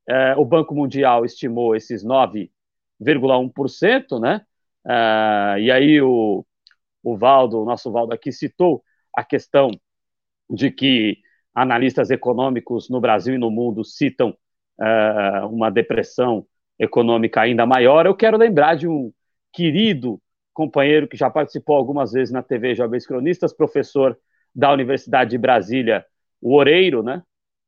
[0.08, 4.42] É, o Banco Mundial estimou esses 9,1%, né?
[4.86, 6.46] Uh, e aí o,
[7.04, 8.84] o Valdo, o nosso Valdo aqui, citou
[9.16, 9.70] a questão
[10.50, 11.18] de que
[11.54, 14.36] analistas econômicos no Brasil e no mundo citam
[14.80, 16.46] uh, uma depressão
[16.80, 18.06] econômica ainda maior.
[18.06, 19.14] Eu quero lembrar de um
[19.54, 20.20] querido
[20.54, 24.18] companheiro que já participou algumas vezes na TV Jovens Cronistas, professor
[24.54, 26.06] da Universidade de Brasília,
[26.42, 27.24] o Oreiro, né?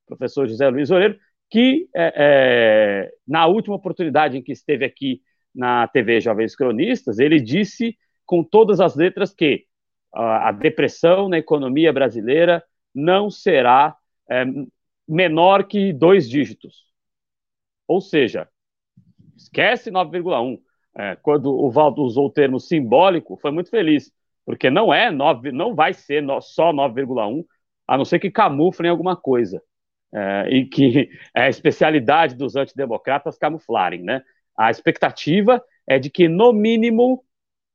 [0.05, 1.17] Professor José Luiz Oreiro,
[1.49, 5.21] que é, é, na última oportunidade em que esteve aqui
[5.53, 9.65] na TV Jovens Cronistas, ele disse com todas as letras que
[10.13, 12.63] a, a depressão na economia brasileira
[12.93, 13.95] não será
[14.29, 14.45] é,
[15.07, 16.85] menor que dois dígitos.
[17.87, 18.47] Ou seja,
[19.35, 20.59] esquece 9,1.
[20.95, 24.11] É, quando o Valdo usou o termo simbólico, foi muito feliz,
[24.45, 27.43] porque não é 9, não vai ser só 9,1,
[27.87, 29.61] a não ser que camuflem alguma coisa.
[30.13, 34.21] É, e que é a especialidade dos antidemocratas camuflarem, né?
[34.57, 37.23] A expectativa é de que, no mínimo,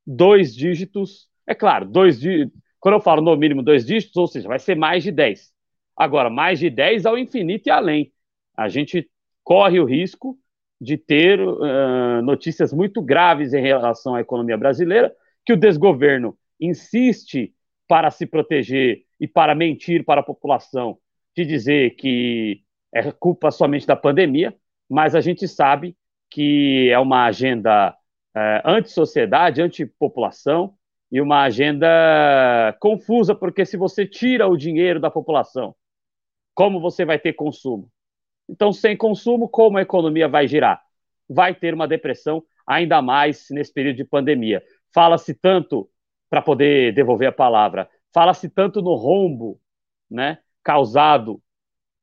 [0.06, 1.28] dois dígitos.
[1.46, 2.56] É claro, dois dígitos.
[2.78, 5.52] Quando eu falo no mínimo dois dígitos, ou seja, vai ser mais de 10.
[5.96, 8.12] Agora, mais de 10 ao infinito e além.
[8.56, 9.10] A gente
[9.42, 10.38] corre o risco
[10.80, 15.12] de ter uh, notícias muito graves em relação à economia brasileira,
[15.44, 17.54] que o desgoverno insiste
[17.86, 20.98] para se proteger e para mentir para a população,
[21.36, 24.56] de dizer que é culpa somente da pandemia,
[24.88, 25.96] mas a gente sabe
[26.30, 30.74] que é uma agenda uh, anti-sociedade, anti-população,
[31.11, 35.74] e uma agenda confusa, porque se você tira o dinheiro da população,
[36.54, 37.90] como você vai ter consumo?
[38.48, 40.82] Então, sem consumo, como a economia vai girar?
[41.28, 44.62] Vai ter uma depressão, ainda mais nesse período de pandemia.
[44.92, 45.88] Fala-se tanto,
[46.30, 49.60] para poder devolver a palavra, fala-se tanto no rombo
[50.10, 51.40] né, causado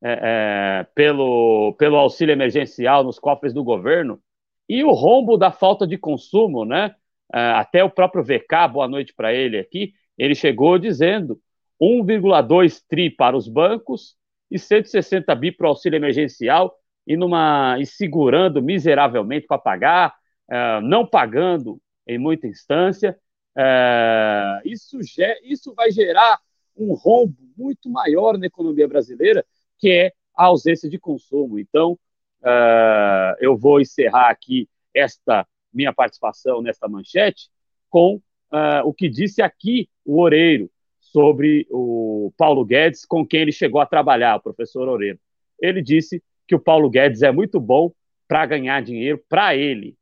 [0.03, 4.19] é, é, pelo, pelo auxílio emergencial nos cofres do governo
[4.67, 6.95] e o rombo da falta de consumo, né?
[7.33, 11.39] É, até o próprio VK, boa noite para ele aqui, ele chegou dizendo
[11.81, 14.15] 1,2 tri para os bancos
[14.49, 20.15] e 160 bi para o auxílio emergencial e, numa, e segurando miseravelmente para pagar,
[20.49, 23.17] é, não pagando em muita instância.
[23.57, 24.99] É, isso,
[25.43, 26.39] isso vai gerar
[26.75, 29.45] um rombo muito maior na economia brasileira,
[29.77, 31.57] que é a ausência de consumo.
[31.57, 31.97] Então,
[32.43, 37.49] é, eu vou encerrar aqui esta minha participação nesta manchete
[37.89, 43.51] com uh, o que disse aqui o Oreiro sobre o Paulo Guedes, com quem ele
[43.51, 45.19] chegou a trabalhar, o professor Oreiro.
[45.59, 47.91] Ele disse que o Paulo Guedes é muito bom
[48.27, 49.95] para ganhar dinheiro para ele.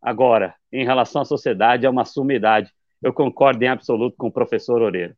[0.00, 2.72] Agora, em relação à sociedade, é uma sumidade.
[3.02, 5.14] Eu concordo em absoluto com o professor Oreiro.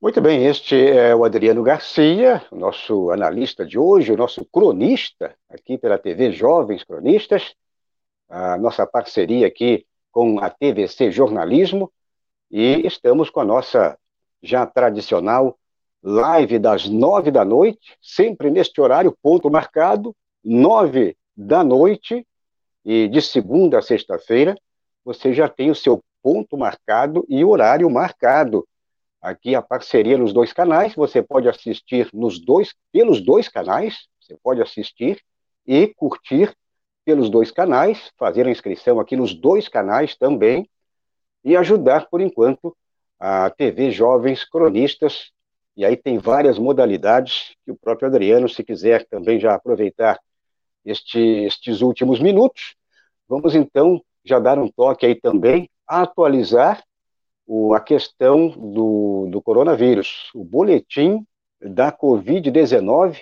[0.00, 5.76] Muito bem, este é o Adriano Garcia, nosso analista de hoje, o nosso cronista aqui
[5.76, 7.54] pela TV Jovens Cronistas
[8.30, 11.92] a nossa parceria aqui com a TVC Jornalismo
[12.48, 13.98] e estamos com a nossa
[14.40, 15.58] já tradicional
[16.02, 22.26] live das nove da noite, sempre neste horário, ponto marcado, nove da noite,
[22.82, 24.56] e de segunda a sexta-feira,
[25.10, 28.64] você já tem o seu ponto marcado e horário marcado.
[29.20, 34.36] Aqui a parceria nos dois canais, você pode assistir nos dois, pelos dois canais, você
[34.40, 35.20] pode assistir
[35.66, 36.54] e curtir
[37.04, 40.70] pelos dois canais, fazer a inscrição aqui nos dois canais também
[41.44, 42.76] e ajudar, por enquanto,
[43.18, 45.32] a TV Jovens Cronistas.
[45.76, 50.20] E aí tem várias modalidades que o próprio Adriano, se quiser também já aproveitar
[50.84, 52.76] este, estes últimos minutos,
[53.28, 56.82] vamos então já dar um toque aí também, atualizar
[57.46, 60.30] o, a questão do, do coronavírus.
[60.34, 61.26] O boletim
[61.60, 63.18] da Covid-19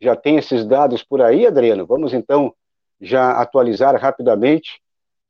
[0.00, 1.86] já tem esses dados por aí, Adriano?
[1.86, 2.54] Vamos então
[3.00, 4.80] já atualizar rapidamente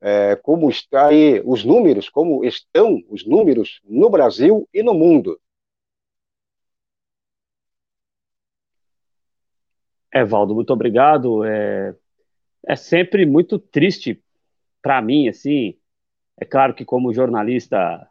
[0.00, 5.40] é, como está aí os números, como estão os números no Brasil e no mundo.
[10.12, 11.44] Evaldo, muito obrigado.
[11.44, 11.94] É,
[12.66, 14.22] é sempre muito triste
[14.84, 15.78] para mim, assim.
[16.38, 18.06] É claro que como jornalista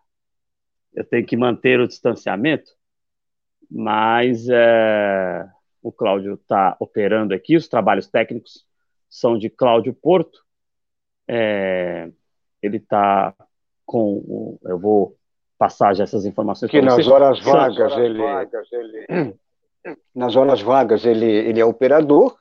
[0.92, 2.72] eu tenho que manter o distanciamento,
[3.70, 5.48] mas é,
[5.84, 8.66] o Cláudio está operando aqui os trabalhos técnicos
[9.08, 10.40] são de Cláudio Porto.
[11.28, 12.10] É,
[12.60, 13.36] ele está
[13.86, 14.58] com.
[14.64, 15.16] Eu vou
[15.60, 16.72] passar já essas informações.
[16.72, 18.24] Que nas horas vagas ele,
[18.72, 19.36] ele,
[20.16, 22.36] nas horas vagas ele, ele é operador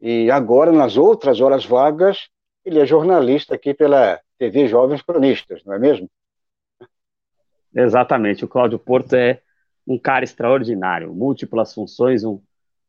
[0.00, 2.28] e agora nas outras horas vagas
[2.64, 6.08] ele é jornalista aqui pela TV Jovens Cronistas, não é mesmo?
[7.74, 8.44] Exatamente.
[8.44, 9.40] O Cláudio Porto é
[9.86, 12.40] um cara extraordinário, múltiplas funções, um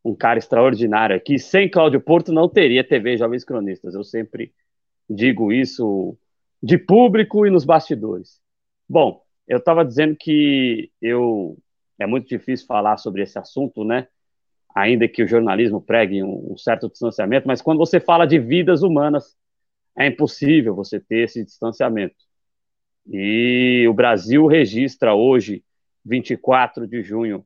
[0.04, 1.40] um cara extraordinário aqui.
[1.40, 3.96] Sem Cláudio Porto não teria TV Jovens Cronistas.
[3.96, 4.54] Eu sempre
[5.10, 6.18] digo isso
[6.62, 8.40] de público e nos bastidores.
[8.88, 11.58] Bom, eu estava dizendo que eu
[12.00, 14.08] é muito difícil falar sobre esse assunto, né?
[14.76, 18.82] Ainda que o jornalismo pregue um, um certo distanciamento, mas quando você fala de vidas
[18.82, 19.38] humanas,
[19.96, 22.16] é impossível você ter esse distanciamento.
[23.08, 25.64] E o Brasil registra hoje,
[26.06, 27.46] 24 de junho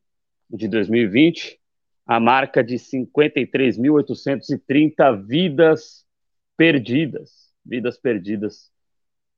[0.49, 1.59] de 2020,
[2.05, 6.05] a marca de 53.830 vidas
[6.55, 8.71] perdidas, vidas perdidas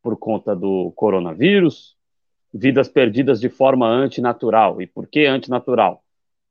[0.01, 1.97] por conta do coronavírus,
[2.53, 4.81] vidas perdidas de forma antinatural.
[4.81, 6.03] E por que antinatural?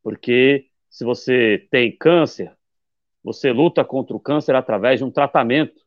[0.02, 2.52] Porque se você tem câncer,
[3.22, 5.80] você luta contra o câncer através de um tratamento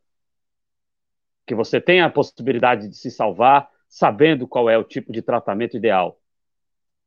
[1.51, 5.75] que você tem a possibilidade de se salvar sabendo qual é o tipo de tratamento
[5.75, 6.17] ideal.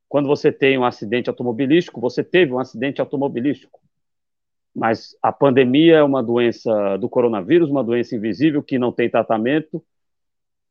[0.07, 3.81] Quando você tem um acidente automobilístico, você teve um acidente automobilístico.
[4.71, 9.83] Mas a pandemia é uma doença do coronavírus, uma doença invisível que não tem tratamento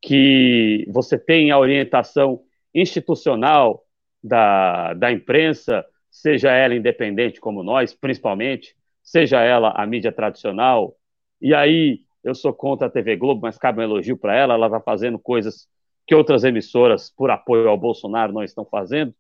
[0.01, 3.85] que você tem a orientação institucional
[4.23, 10.95] da, da imprensa, seja ela independente como nós, principalmente, seja ela a mídia tradicional,
[11.41, 14.67] e aí eu sou contra a TV Globo, mas cabe um elogio para ela, ela
[14.67, 15.69] está fazendo coisas
[16.07, 19.15] que outras emissoras, por apoio ao Bolsonaro, não estão fazendo,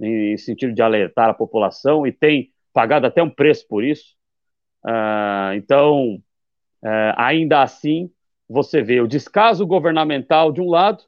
[0.00, 4.16] em sentido de alertar a população, e tem pagado até um preço por isso.
[4.84, 6.14] Uh, então,
[6.82, 8.10] uh, ainda assim,
[8.48, 11.04] você vê o descaso governamental de um lado,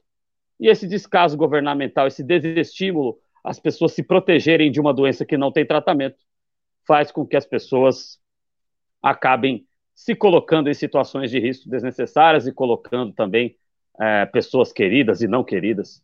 [0.59, 5.51] e esse descaso governamental, esse desestímulo as pessoas se protegerem de uma doença que não
[5.51, 6.17] tem tratamento,
[6.87, 8.17] faz com que as pessoas
[9.01, 13.55] acabem se colocando em situações de risco desnecessárias e colocando também
[13.99, 16.03] é, pessoas queridas e não queridas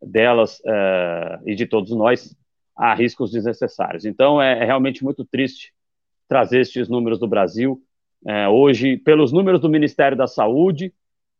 [0.00, 2.36] delas é, e de todos nós
[2.76, 4.04] a riscos desnecessários.
[4.04, 5.72] Então é, é realmente muito triste
[6.28, 7.82] trazer estes números do Brasil.
[8.26, 10.92] É, hoje, pelos números do Ministério da Saúde,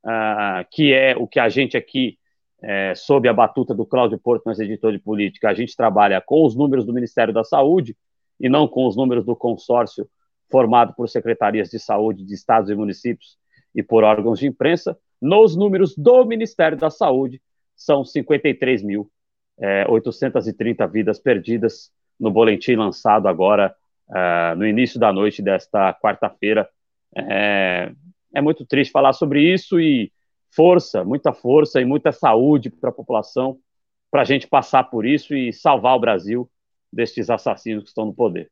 [0.04, 2.18] é, que é o que a gente aqui
[2.62, 6.44] é, sob a batuta do Cláudio Porto, nosso editor de política, a gente trabalha com
[6.44, 7.96] os números do Ministério da Saúde
[8.40, 10.08] e não com os números do consórcio
[10.50, 13.36] formado por secretarias de saúde de estados e municípios
[13.74, 14.96] e por órgãos de imprensa.
[15.20, 17.40] Nos números do Ministério da Saúde,
[17.76, 23.74] são 53.830 é, vidas perdidas no boletim lançado agora
[24.14, 26.68] é, no início da noite desta quarta-feira.
[27.14, 27.92] É,
[28.34, 30.10] é muito triste falar sobre isso e
[30.54, 33.58] força, muita força e muita saúde para a população,
[34.10, 36.50] para a gente passar por isso e salvar o Brasil
[36.90, 38.50] destes assassinos que estão no poder.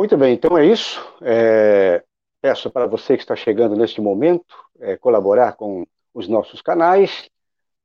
[0.00, 0.98] Muito bem, então é isso.
[1.20, 2.02] É,
[2.40, 7.28] peço para você que está chegando neste momento é, colaborar com os nossos canais.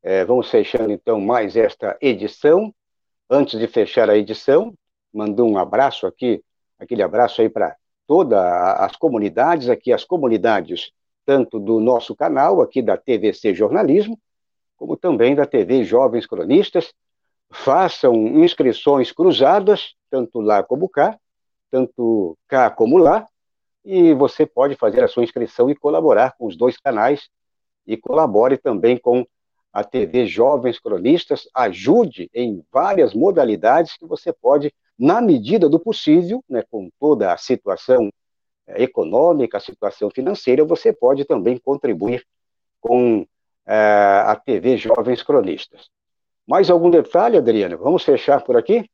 [0.01, 2.73] É, vamos fechando então mais esta edição.
[3.29, 4.73] Antes de fechar a edição,
[5.13, 6.41] mando um abraço aqui,
[6.79, 7.75] aquele abraço aí para
[8.07, 10.93] todas as comunidades, aqui as comunidades
[11.25, 14.17] tanto do nosso canal, aqui da TVC Jornalismo,
[14.77, 16.93] como também da TV Jovens Cronistas.
[17.51, 21.19] Façam inscrições cruzadas, tanto lá como cá,
[21.75, 23.27] tanto cá como lá,
[23.83, 27.27] e você pode fazer a sua inscrição e colaborar com os dois canais,
[27.85, 29.25] e colabore também com
[29.73, 36.41] a TV Jovens Cronistas, ajude em várias modalidades que você pode, na medida do possível,
[36.47, 38.09] né, com toda a situação
[38.65, 42.25] é, econômica, a situação financeira, você pode também contribuir
[42.79, 43.27] com
[43.67, 43.75] é,
[44.25, 45.89] a TV Jovens Cronistas.
[46.47, 47.77] Mais algum detalhe, Adriano?
[47.77, 48.89] Vamos fechar por aqui?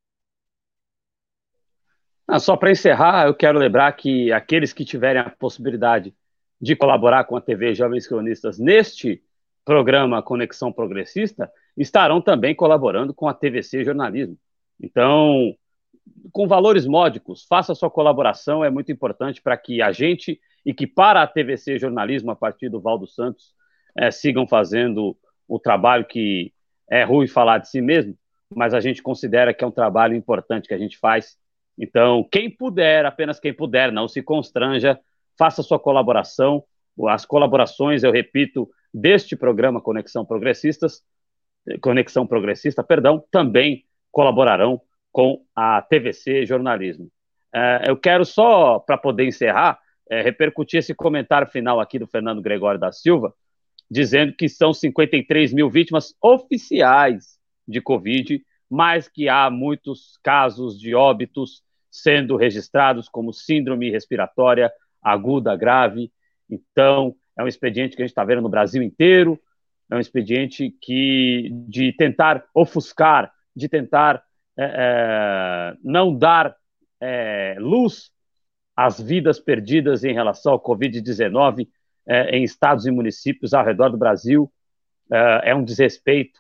[2.34, 6.16] Ah, só para encerrar, eu quero lembrar que aqueles que tiverem a possibilidade
[6.62, 9.22] de colaborar com a TV Jovens Cronistas neste
[9.66, 14.38] programa Conexão Progressista estarão também colaborando com a TVC Jornalismo.
[14.82, 15.54] Então,
[16.32, 20.88] com valores módicos, faça sua colaboração, é muito importante para que a gente e que
[20.88, 23.54] para a TVC Jornalismo, a partir do Valdo Santos,
[23.94, 25.18] é, sigam fazendo
[25.50, 26.54] o trabalho que
[26.90, 28.18] é ruim falar de si mesmo,
[28.56, 31.41] mas a gente considera que é um trabalho importante que a gente faz.
[31.82, 35.00] Então, quem puder, apenas quem puder, não se constranja,
[35.36, 36.64] faça sua colaboração.
[37.10, 41.02] As colaborações, eu repito, deste programa Conexão Progressistas,
[41.82, 44.80] Conexão Progressista, perdão, também colaborarão
[45.12, 47.10] com a TVC Jornalismo.
[47.54, 52.44] É, eu quero só, para poder encerrar, é, repercutir esse comentário final aqui do Fernando
[52.44, 53.34] Gregório da Silva,
[53.90, 60.94] dizendo que são 53 mil vítimas oficiais de Covid, mas que há muitos casos de
[60.94, 64.72] óbitos sendo registrados como síndrome respiratória
[65.02, 66.12] aguda grave.
[66.50, 69.40] Então, é um expediente que a gente está vendo no Brasil inteiro,
[69.90, 74.24] é um expediente que de tentar ofuscar, de tentar
[74.58, 76.56] é, é, não dar
[77.00, 78.12] é, luz
[78.76, 81.68] às vidas perdidas em relação ao Covid-19
[82.08, 84.52] é, em estados e municípios ao redor do Brasil
[85.12, 86.40] é, é um desrespeito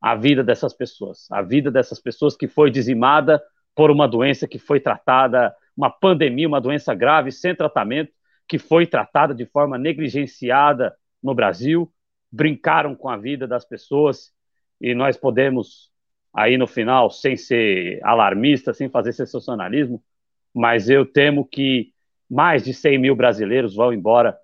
[0.00, 3.42] à vida dessas pessoas, a vida dessas pessoas que foi dizimada
[3.76, 8.10] por uma doença que foi tratada, uma pandemia, uma doença grave sem tratamento,
[8.48, 11.92] que foi tratada de forma negligenciada no Brasil,
[12.32, 14.32] brincaram com a vida das pessoas
[14.80, 15.92] e nós podemos
[16.32, 20.02] aí no final, sem ser alarmista, sem fazer sensacionalismo,
[20.54, 21.92] mas eu temo que
[22.28, 24.36] mais de 100 mil brasileiros vão embora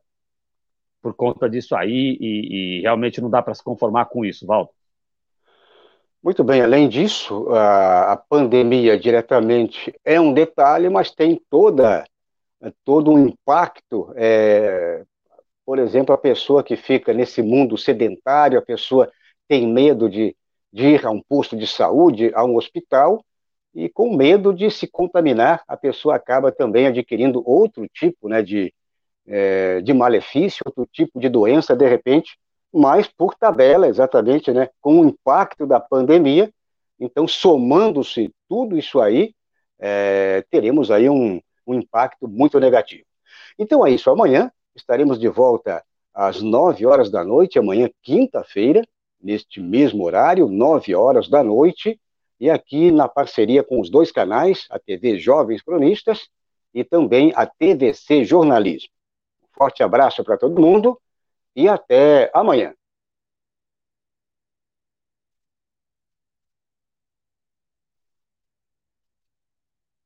[1.01, 4.71] por conta disso aí e, e realmente não dá para se conformar com isso, Valdo.
[6.23, 12.05] Muito bem, além disso, a, pandemia diretamente é um detalhe, mas tem toda,
[12.85, 14.13] todo um impacto.
[14.15, 15.03] É,
[15.67, 19.11] por exemplo, a pessoa que fica nesse mundo sedentário, a pessoa
[19.49, 20.37] tem medo de,
[20.73, 23.25] de ir a um posto de saúde, a um hospital,
[23.75, 28.73] e com medo de se contaminar, a pessoa acaba também adquirindo outro tipo né, de,
[29.27, 32.39] é, de malefício, outro tipo de doença, de repente,
[32.73, 36.53] mas por tabela, exatamente, né, com o impacto da pandemia.
[36.99, 39.35] Então, somando-se tudo isso aí,
[39.79, 43.05] é, teremos aí um, um impacto muito negativo.
[43.59, 48.83] Então é isso, amanhã estaremos de volta às 9 horas da noite, amanhã, quinta-feira,
[49.21, 52.01] neste mesmo horário, 9 horas da noite,
[52.41, 56.29] e aqui na parceria com os dois canais, a TV Jovens Cronistas
[56.75, 58.91] e também a TVC Jornalismo.
[59.43, 60.99] Um forte abraço para todo mundo
[61.57, 62.73] e até amanhã.